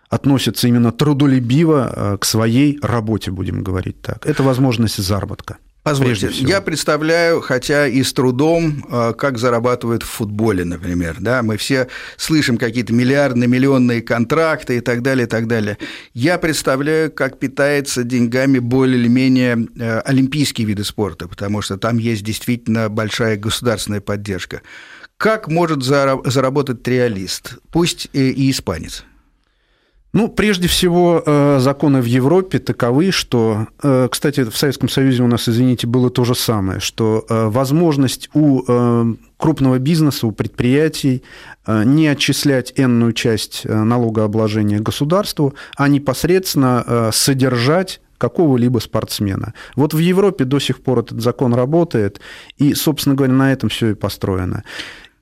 [0.09, 4.24] относятся именно трудолюбиво к своей работе, будем говорить так.
[4.26, 5.57] Это возможность заработка.
[5.87, 11.18] Позвольте, я представляю, хотя и с трудом, а, как зарабатывают в футболе, например.
[11.20, 11.44] Да?
[11.44, 15.79] Мы все слышим какие-то миллиардные, миллионные контракты и так далее, и так далее.
[16.12, 21.99] Я представляю, как питается деньгами более или менее э, олимпийские виды спорта, потому что там
[21.99, 24.62] есть действительно большая государственная поддержка.
[25.16, 29.05] Как может заработать триалист, пусть и испанец?
[30.16, 35.26] Ну, прежде всего, э, законы в Европе таковы, что, э, кстати, в Советском Союзе у
[35.26, 38.62] нас, извините, было то же самое, что э, возможность у
[39.37, 41.22] крупного бизнеса, у предприятий
[41.66, 49.52] не отчислять энную часть налогообложения государству, а непосредственно содержать какого-либо спортсмена.
[49.74, 52.20] Вот в Европе до сих пор этот закон работает,
[52.57, 54.64] и, собственно говоря, на этом все и построено.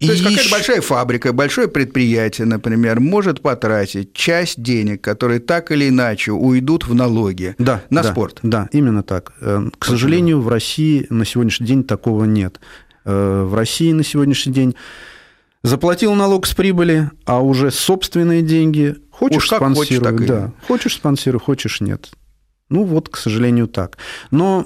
[0.07, 5.89] То есть какая-то большая фабрика, большое предприятие, например, может потратить часть денег, которые так или
[5.89, 8.39] иначе уйдут в налоги да, на да, спорт.
[8.43, 9.33] Да, именно так.
[9.41, 12.61] Э, к сожалению, в России на сегодняшний день такого нет.
[13.05, 14.75] Э, в России на сегодняшний день
[15.63, 22.11] заплатил налог с прибыли, а уже собственные деньги хочешь спонсируй, да, хочешь спонсируй, хочешь нет.
[22.71, 23.99] Ну вот, к сожалению, так.
[24.31, 24.65] Но,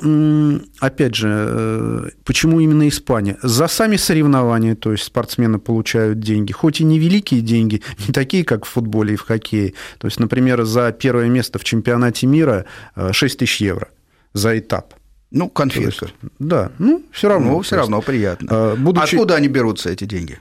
[0.78, 3.36] опять же, э, почему именно Испания?
[3.42, 8.44] За сами соревнования, то есть спортсмены получают деньги, хоть и не великие деньги, не такие,
[8.44, 9.74] как в футболе и в хоккее.
[9.98, 12.66] То есть, например, за первое место в чемпионате мира
[13.10, 13.88] 6 э, тысяч евро
[14.32, 14.94] за этап.
[15.30, 16.06] Ну, конфетка.
[16.06, 17.52] Есть, да, ну, все равно.
[17.52, 18.48] Ну, все равно приятно.
[18.50, 19.14] А, будучи...
[19.14, 20.40] Откуда они берутся, эти деньги?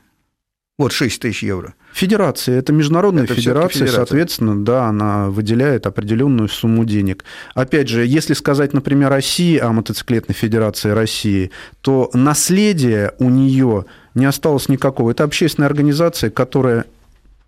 [0.78, 1.74] Вот 6 тысяч евро.
[1.92, 7.26] Федерация, это международная это федерация, федерация, соответственно, да, она выделяет определенную сумму денег.
[7.56, 11.50] Опять же, если сказать, например, России, о мотоциклетной федерации России,
[11.82, 15.10] то наследие у нее не осталось никакого.
[15.12, 16.86] Это общественная организация, которая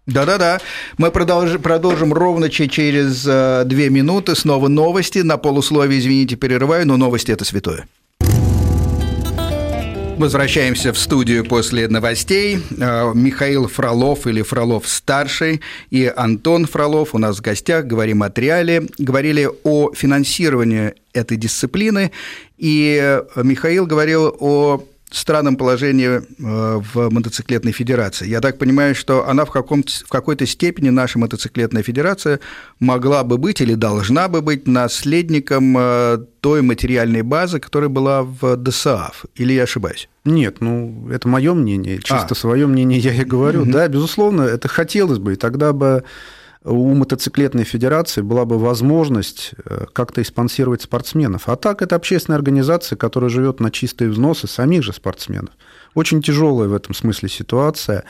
[0.07, 0.59] да-да-да.
[0.97, 4.33] Мы продолжим, продолжим ровно через э, две минуты.
[4.33, 5.19] Снова новости.
[5.19, 7.85] На полусловие, извините, перерываю, но новости– это святое.
[10.19, 12.59] Возвращаемся в студию после новостей.
[12.77, 15.61] Э, Михаил Фролов или Фролов-старший
[15.91, 17.85] и Антон Фролов у нас в гостях.
[17.85, 18.83] Говорим о триале.
[18.97, 22.11] Говорили о финансировании этой дисциплины.
[22.57, 28.27] И Михаил говорил о странном положении э, в мотоциклетной федерации.
[28.27, 32.39] Я так понимаю, что она в, каком в какой-то степени, наша мотоциклетная федерация,
[32.79, 38.55] могла бы быть или должна бы быть наследником э, той материальной базы, которая была в
[38.55, 39.25] ДСАФ.
[39.35, 40.09] Или я ошибаюсь?
[40.25, 42.35] Нет, ну, это мое мнение, чисто а.
[42.35, 43.65] свое мнение я и говорю.
[43.65, 43.71] Mm-hmm.
[43.71, 46.03] Да, безусловно, это хотелось бы, и тогда бы
[46.65, 51.47] у мотоциклетной федерации была бы возможность э, как-то спонсировать спортсменов.
[51.47, 55.51] А так это общественная организация, которая живет на чистые взносы самих же спортсменов.
[55.93, 58.03] Очень тяжелая в этом смысле ситуация.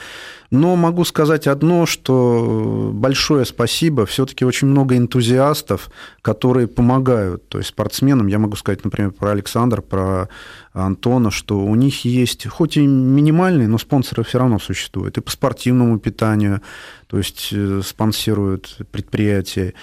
[0.52, 4.08] Но могу сказать одно, что большое спасибо.
[4.08, 5.92] Все-таки очень много энтузиастов,
[6.24, 7.48] которые помогают.
[7.50, 10.28] То есть спортсменам, я могу сказать, например, про Александра, про
[10.74, 15.18] Антона, что у них есть, хоть и минимальные, но спонсоры все равно существуют.
[15.20, 16.62] И по спортивному питанию,
[17.08, 19.76] то есть э, спонсируют предприятия.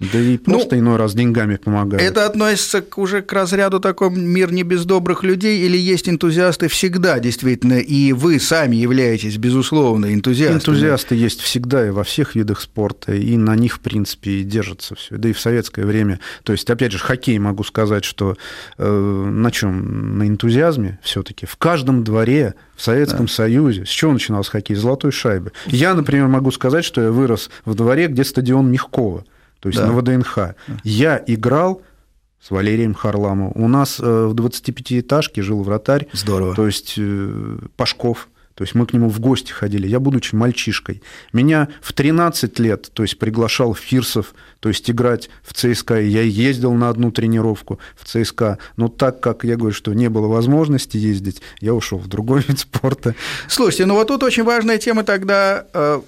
[0.00, 2.02] Да и просто ну, иной раз деньгами помогают.
[2.02, 6.68] Это относится к, уже к разряду такой мир не без добрых людей, или есть энтузиасты
[6.68, 10.58] всегда, действительно, и вы сами являетесь, безусловно, энтузиастами?
[10.58, 14.94] Энтузиасты есть всегда и во всех видах спорта, и на них, в принципе, и держится
[14.94, 15.18] все.
[15.18, 16.18] Да и в советское время.
[16.44, 18.38] То есть, опять же, хоккей могу сказать, что
[18.78, 20.16] э, на чем?
[20.16, 21.44] На энтузиазме все-таки.
[21.44, 23.32] В каждом дворе в Советском да.
[23.32, 23.84] Союзе.
[23.84, 24.74] С чего начинался хоккей?
[24.74, 25.52] С золотой шайбы.
[25.66, 29.26] Я, например, могу сказать, что я вырос в дворе, где стадион Мягкова
[29.60, 29.86] то есть да.
[29.86, 30.54] на ВДНХ.
[30.84, 31.82] Я играл
[32.42, 33.52] с Валерием Харламовым.
[33.54, 36.08] У нас э, в 25-этажке жил вратарь.
[36.12, 36.54] Здорово.
[36.54, 38.28] То есть э, Пашков.
[38.54, 39.86] То есть мы к нему в гости ходили.
[39.86, 41.02] Я, будучи мальчишкой,
[41.32, 46.00] меня в 13 лет, то есть приглашал Фирсов, то есть играть в ЦСКА.
[46.00, 48.58] Я ездил на одну тренировку в ЦСКА.
[48.76, 52.58] Но так как я говорю, что не было возможности ездить, я ушел в другой вид
[52.58, 53.14] спорта.
[53.48, 56.02] Слушайте, ну вот тут очень важная тема тогда э,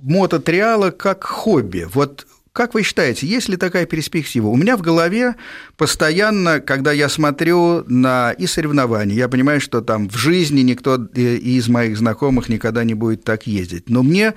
[0.00, 1.88] мототриала как хобби.
[1.92, 2.26] Вот
[2.56, 4.46] как вы считаете, есть ли такая перспектива?
[4.46, 5.34] У меня в голове
[5.76, 11.68] постоянно, когда я смотрю на и соревнования, я понимаю, что там в жизни никто из
[11.68, 13.90] моих знакомых никогда не будет так ездить.
[13.90, 14.32] Но мне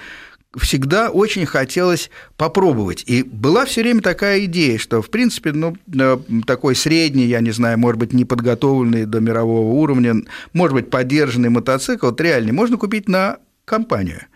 [0.58, 3.06] всегда очень хотелось попробовать.
[3.08, 7.52] И была все время такая идея, что, в принципе, ну, э, такой средний, я не
[7.52, 10.16] знаю, может быть, не подготовленный до мирового уровня,
[10.52, 14.24] может быть, поддержанный мотоцикл, вот реальный, можно купить на компанию–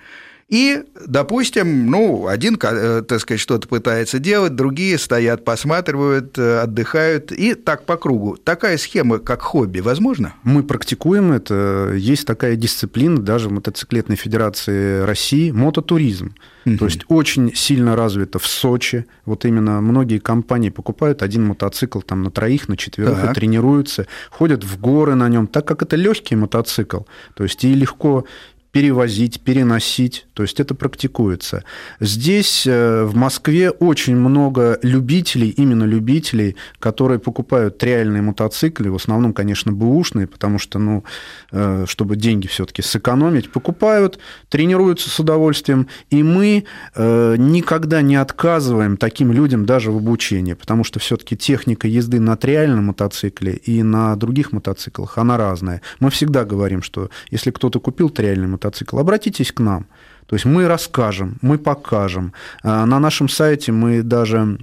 [0.49, 7.31] и, допустим, ну, один, э, так сказать, что-то пытается делать, другие стоят, посматривают, э, отдыхают,
[7.31, 8.37] и так по кругу.
[8.37, 10.33] Такая схема, как хобби, возможно?
[10.43, 11.93] Мы практикуем это.
[11.95, 16.35] Есть такая дисциплина даже в мотоциклетной федерации России– мототуризм.
[16.65, 16.77] Угу.
[16.77, 19.05] То есть очень сильно развито в Сочи.
[19.25, 23.31] Вот именно многие компании покупают один мотоцикл там на троих, на четверых так.
[23.31, 27.01] и тренируются, ходят в горы на нем, так как это легкий мотоцикл.
[27.35, 28.25] То есть и легко
[28.73, 31.63] перевозить, переносить, то есть это практикуется.
[31.99, 39.33] Здесь, э, в Москве, очень много любителей, именно любителей, которые покупают реальные мотоциклы, в основном,
[39.33, 41.03] конечно, бэушные, потому что, ну,
[41.51, 44.19] э, чтобы деньги все-таки сэкономить, покупают,
[44.49, 46.65] тренируются с удовольствием, и мы
[46.95, 52.37] э, никогда не отказываем таким людям даже в обучении, потому что все-таки техника езды на
[52.41, 55.81] реальном мотоцикле и на других мотоциклах, она разная.
[55.99, 59.85] Мы всегда говорим, что если кто-то купил реальный мотоцикл, мотоцикл, обратитесь к нам.
[60.27, 62.33] То есть мы расскажем, мы покажем.
[62.63, 64.57] А, на нашем сайте мы даже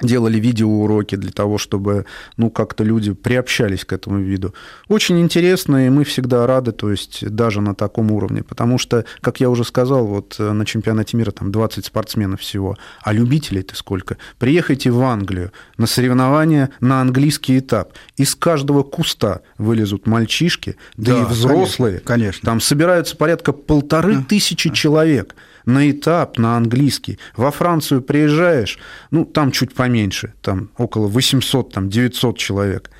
[0.00, 4.54] делали видеоуроки для того, чтобы ну, как-то люди приобщались к этому виду.
[4.88, 9.40] Очень интересно, и мы всегда рады, то есть даже на таком уровне, потому что, как
[9.40, 14.16] я уже сказал, вот э, на чемпионате мира там 20 спортсменов всего, а любителей-то сколько?
[14.38, 17.92] Приехайте в Англию на соревнования на английский этап.
[18.16, 21.98] Из каждого куста вылезут мальчишки, да, да и взрослые.
[21.98, 22.46] Конечно, конечно.
[22.46, 24.24] Там собираются порядка полторы да.
[24.28, 25.34] тысячи человек
[25.66, 27.18] на этап, на английский.
[27.36, 28.78] Во Францию приезжаешь,
[29.10, 32.90] ну, там чуть поменьше, там около 800, там 900 человек.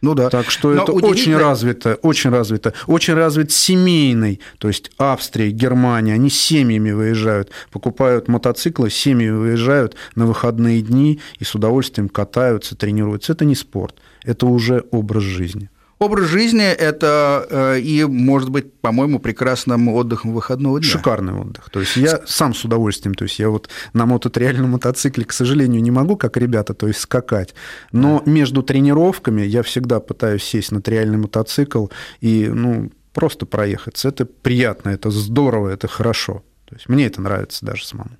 [0.00, 0.30] Ну да.
[0.30, 2.72] Так что Но это очень развито, очень развито.
[2.86, 10.26] Очень развит семейный, то есть Австрия, Германия, они семьями выезжают, покупают мотоциклы, семьями выезжают на
[10.26, 13.32] выходные дни и с удовольствием катаются, тренируются.
[13.32, 15.68] Это не спорт, это уже образ жизни.
[16.02, 20.88] Образ жизни– это э, и, может быть, по-моему, прекрасным отдыхом выходного дня.
[20.88, 21.68] Шикарный отдых.
[21.68, 25.82] То есть я сам с удовольствием, то есть я вот на мототриальном мотоцикле, к сожалению,
[25.82, 27.54] не могу, как ребята, то есть скакать,
[27.92, 31.88] но между тренировками я всегда пытаюсь сесть на триальный мотоцикл
[32.22, 34.08] и, ну, просто проехаться.
[34.08, 36.42] Это приятно, это здорово, это хорошо.
[36.64, 38.16] То есть мне это нравится даже самому.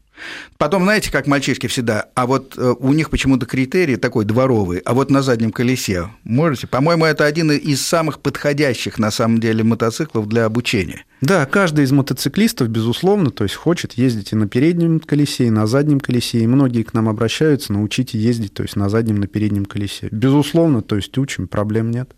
[0.58, 4.94] Потом, знаете, как мальчишки всегда, а вот э, у них почему-то критерий такой дворовый, а
[4.94, 6.66] вот на заднем колесе, можете?
[6.66, 11.04] По-моему, это один из самых подходящих, на самом деле, мотоциклов для обучения.
[11.20, 15.66] Да, каждый из мотоциклистов, безусловно, то есть хочет ездить и на переднем колесе, и на
[15.66, 19.64] заднем колесе, и многие к нам обращаются, научите ездить, то есть на заднем, на переднем
[19.64, 20.08] колесе.
[20.10, 22.12] Безусловно, то есть учим, проблем нет.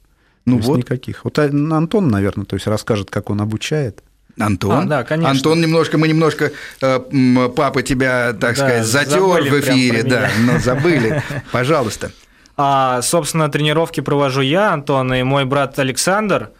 [0.44, 0.78] Ну вот.
[0.78, 1.24] никаких.
[1.24, 4.02] Вот Антон, наверное, то есть расскажет, как он обучает.
[4.44, 4.78] Антон.
[4.78, 5.30] А, да, конечно.
[5.30, 7.00] Антон, немножко, мы немножко, э,
[7.54, 11.22] папа тебя, так да, сказать, затер в эфире, да, но забыли.
[11.52, 12.10] Пожалуйста.
[12.56, 16.50] А, собственно, тренировки провожу я, Антон, и мой брат Александр.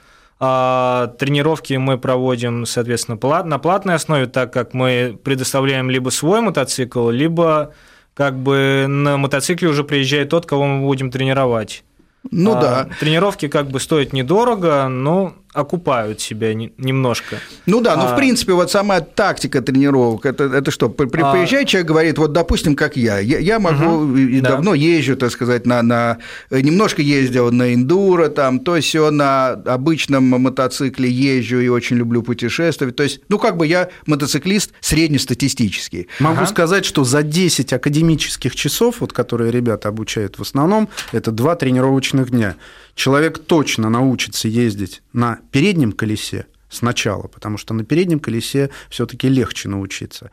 [0.41, 7.11] А, тренировки мы проводим, соответственно, на платной основе, так как мы предоставляем либо свой мотоцикл,
[7.11, 7.74] либо
[8.14, 11.85] как бы на мотоцикле уже приезжает тот, кого мы будем тренировать.
[12.30, 12.89] Ну а, да.
[13.01, 17.37] Тренировки как бы стоят недорого, но окупают себя немножко.
[17.67, 18.13] Ну да, но ну, а...
[18.15, 21.33] в принципе вот сама тактика тренировок, это, это что, при, а...
[21.33, 24.51] приезжает человек, говорит, вот допустим, как я, я, я могу угу, и да.
[24.51, 26.19] давно езжу, так сказать, на, на,
[26.51, 32.23] немножко ездил на эндуро, там, то есть все на обычном мотоцикле езжу и очень люблю
[32.23, 36.09] путешествовать, то есть, ну как бы я мотоциклист среднестатистический.
[36.19, 36.47] Могу ага.
[36.47, 42.31] сказать, что за 10 академических часов, вот которые ребята обучают в основном, это два тренировочных
[42.31, 42.57] дня
[42.95, 49.69] человек точно научится ездить на переднем колесе сначала, потому что на переднем колесе все-таки легче
[49.69, 50.31] научиться.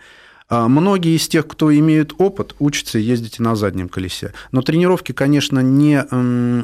[0.52, 4.34] А многие из тех, кто имеют опыт, учатся ездить на заднем колесе.
[4.52, 6.02] Но тренировки, конечно, не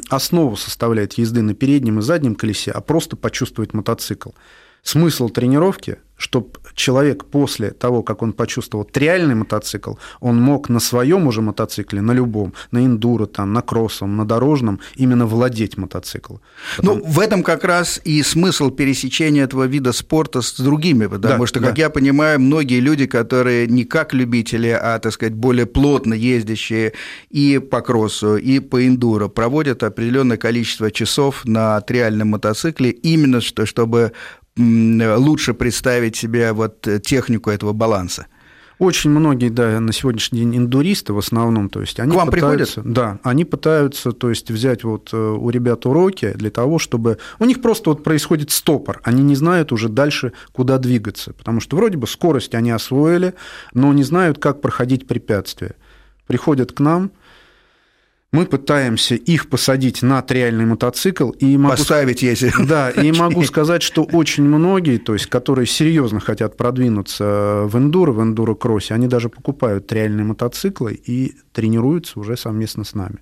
[0.08, 4.30] основу составляют езды на переднем и заднем колесе, а просто почувствовать мотоцикл.
[4.86, 11.26] Смысл тренировки чтобы человек после того, как он почувствовал триальный мотоцикл, он мог на своем
[11.26, 16.40] уже мотоцикле, на любом, на эндуро, там, на кроссом, на дорожном, именно владеть мотоциклом.
[16.76, 16.98] Потом...
[16.98, 21.46] Ну, в этом как раз и смысл пересечения этого вида спорта с другими, потому да,
[21.46, 21.82] что, как да.
[21.82, 26.94] я понимаю, многие люди, которые не как любители, а, так сказать, более плотно ездящие
[27.30, 33.66] и по кроссу, и по эндуро, проводят определенное количество часов на триальном мотоцикле именно что,
[33.66, 34.12] чтобы
[34.56, 38.26] лучше представить себе вот технику этого баланса?
[38.78, 42.82] Очень многие, да, на сегодняшний день индуристы в основном, то есть они К вам пытаются,
[42.82, 42.94] приходят?
[42.94, 47.46] Да, они пытаются, то есть взять вот э, у ребят уроки для того, чтобы у
[47.46, 51.96] них просто вот происходит стопор, они не знают уже дальше, куда двигаться, потому что вроде
[51.96, 53.32] бы скорость они освоили,
[53.72, 55.76] но не знают, как проходить препятствия.
[56.26, 57.12] Приходят к нам,
[58.32, 63.82] мы пытаемся их посадить на триальный мотоцикл и могу поставить, если да, и могу сказать,
[63.82, 69.06] что очень многие, то есть которые серьезно хотят продвинуться в эндуро, в эндуро кроссе, они
[69.06, 73.18] даже покупают триальные мотоциклы и тренируются уже совместно с нами.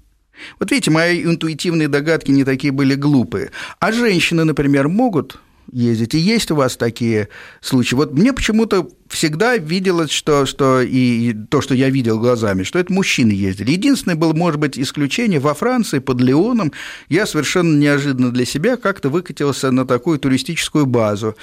[0.59, 3.50] Вот видите, мои интуитивные догадки не такие были глупые.
[3.78, 5.38] А женщины, например, могут
[5.72, 6.14] ездить.
[6.14, 7.28] И есть у вас такие
[7.60, 7.94] случаи.
[7.94, 12.92] Вот мне почему-то всегда виделось, что, что и, то, что я видел глазами, что это
[12.92, 13.72] мужчины ездили.
[13.72, 16.72] Единственное было, может быть, исключение во Франции под Леоном.
[17.08, 21.36] Я совершенно неожиданно для себя как-то выкатился на такую туристическую базу.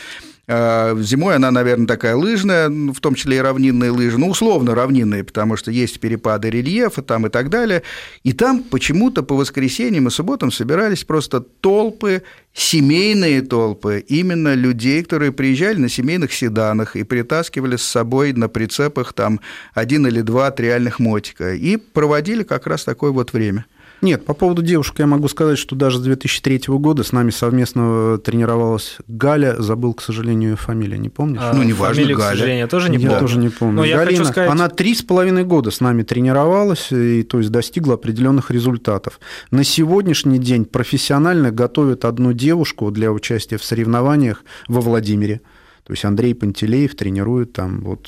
[0.54, 5.24] А, зимой она, наверное, такая лыжная, в том числе и равнинные лыжи, ну, условно равнинные,
[5.24, 7.84] потому что есть перепады рельефа там и так далее.
[8.24, 12.24] И там почему-то по воскресеньям и субботам собирались просто толпы,
[12.54, 19.14] семейные толпы, именно людей, которые приезжали на семейных седанах и притаскивали с собой на прицепах
[19.14, 19.40] там
[19.74, 23.66] один или два триальных мотика и проводили как раз такое вот время.
[24.02, 28.18] Нет, по поводу девушек я могу сказать, что даже с 2003 года с нами совместно
[28.18, 31.42] тренировалась Галя, забыл, к сожалению, ее фамилию, не помнишь?
[31.42, 32.30] А, ну, неважно, фамилию, Галя.
[32.30, 33.12] к сожалению, тоже не помню.
[33.12, 33.76] Я тоже не помню.
[33.76, 34.50] Но Галина, я хочу сказать...
[34.50, 39.20] она три с половиной года с нами тренировалась, и то есть достигла определенных результатов.
[39.52, 45.42] На сегодняшний день профессионально готовят одну девушку для участия в соревнованиях во Владимире.
[45.84, 48.08] То есть Андрей Пантелеев тренирует там вот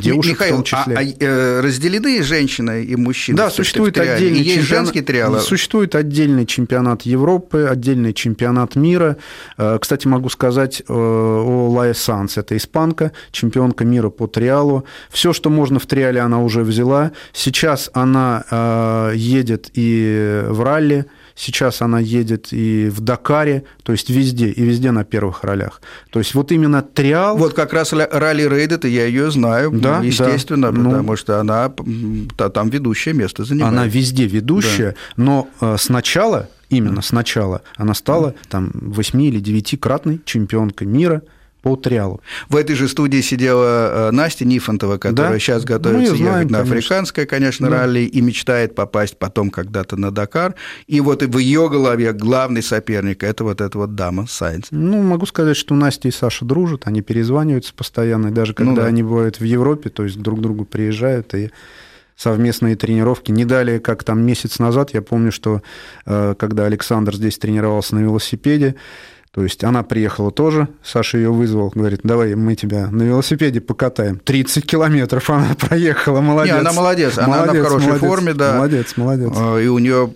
[0.00, 0.96] девушек Михаил, в том числе.
[0.96, 3.36] А, а разделены женщины и мужчины?
[3.36, 5.40] Да, существует отдельный и есть женский триал.
[5.40, 9.16] Существует отдельный чемпионат Европы, отдельный чемпионат мира.
[9.58, 12.38] Э, кстати, могу сказать э, о Лае Санс.
[12.38, 14.84] Это испанка, чемпионка мира по триалу.
[15.10, 17.12] Все, что можно в триале, она уже взяла.
[17.32, 24.48] Сейчас она едет и в ралли, Сейчас она едет и в Дакаре, то есть везде,
[24.48, 25.80] и везде на первых ролях.
[26.10, 27.36] То есть вот именно триал...
[27.36, 30.78] Вот как раз ралли рейд, это я ее знаю, да, естественно, да.
[30.78, 31.72] потому ну, что она
[32.52, 33.72] там ведущее место занимает.
[33.72, 35.22] Она везде ведущая, да.
[35.22, 41.22] но э, сначала именно сначала, она стала там 8 или 9-кратной чемпионкой мира
[41.62, 42.20] по триалу.
[42.48, 45.38] В этой же студии сидела э, Настя Нифонтова, которая Да.
[45.38, 46.76] сейчас готовится знаем, ехать на конечно.
[46.78, 47.78] африканское, конечно, Да.
[47.78, 50.54] ралли и мечтает попасть потом когда-то на Дакар.
[50.88, 54.66] И вот и в ее голове главный соперник– это вот эта вот дама Сайнц.
[54.72, 58.82] Ну, могу сказать, что Настя и Саша дружат, они перезваниваются постоянно, и даже Ну когда
[58.82, 58.88] да.
[58.88, 61.50] они бывают в Европе, то есть друг к другу приезжают, и
[62.16, 63.30] совместные тренировки.
[63.32, 65.62] Не далее, как там месяц назад, я помню, что
[66.06, 68.74] э, когда Александр здесь тренировался на велосипеде,
[69.34, 74.18] то есть она приехала тоже, Саша ее вызвал, говорит, давай мы тебя на велосипеде покатаем.
[74.18, 76.54] 30 километров она проехала, молодец.
[76.54, 78.54] Не, она молодец, она- она в Молодец, хорошей молодец, форме, да.
[78.56, 79.32] Молодец, молодец.
[79.34, 80.12] А, И у нее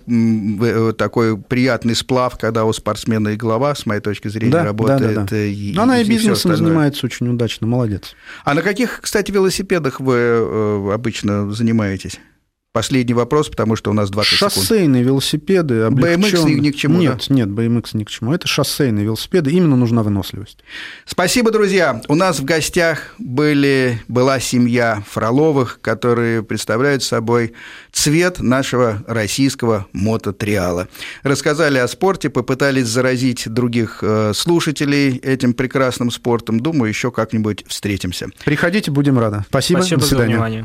[0.99, 5.01] такой приятный сплав, когда у спортсмена и голова, с моей точки зрения, Да, работает.
[5.15, 5.37] да, да, да.
[5.37, 8.15] э, и- Но она и бизнесом занимается очень удачно, молодец.
[8.45, 12.21] А на каких, кстати, велосипедах вы э, обычно занимаетесь?
[12.77, 14.53] Последний вопрос, потому что у нас 20 секунд.
[14.53, 16.55] Шоссейные велосипеды, BMX облегчённые.
[16.57, 18.35] ни- ни к чему, Нет, нет, BMX ни к чему.
[18.35, 20.59] Это шоссейные велосипеды, именно нужна выносливость.
[21.07, 22.03] Спасибо, друзья.
[22.09, 27.55] У нас в гостях были, была семья Фроловых, которые представляют собой
[27.93, 30.89] цвет нашего российского мототриала.
[31.23, 36.61] Рассказали о спорте, попытались заразить других э, слушателей этим прекрасным спортом.
[36.61, 38.27] Думаю, еще как-нибудь встретимся.
[38.45, 39.45] Приходите, будем рады.
[39.49, 40.35] Спасибо, Спасибо до за свидания.
[40.35, 40.55] внимание.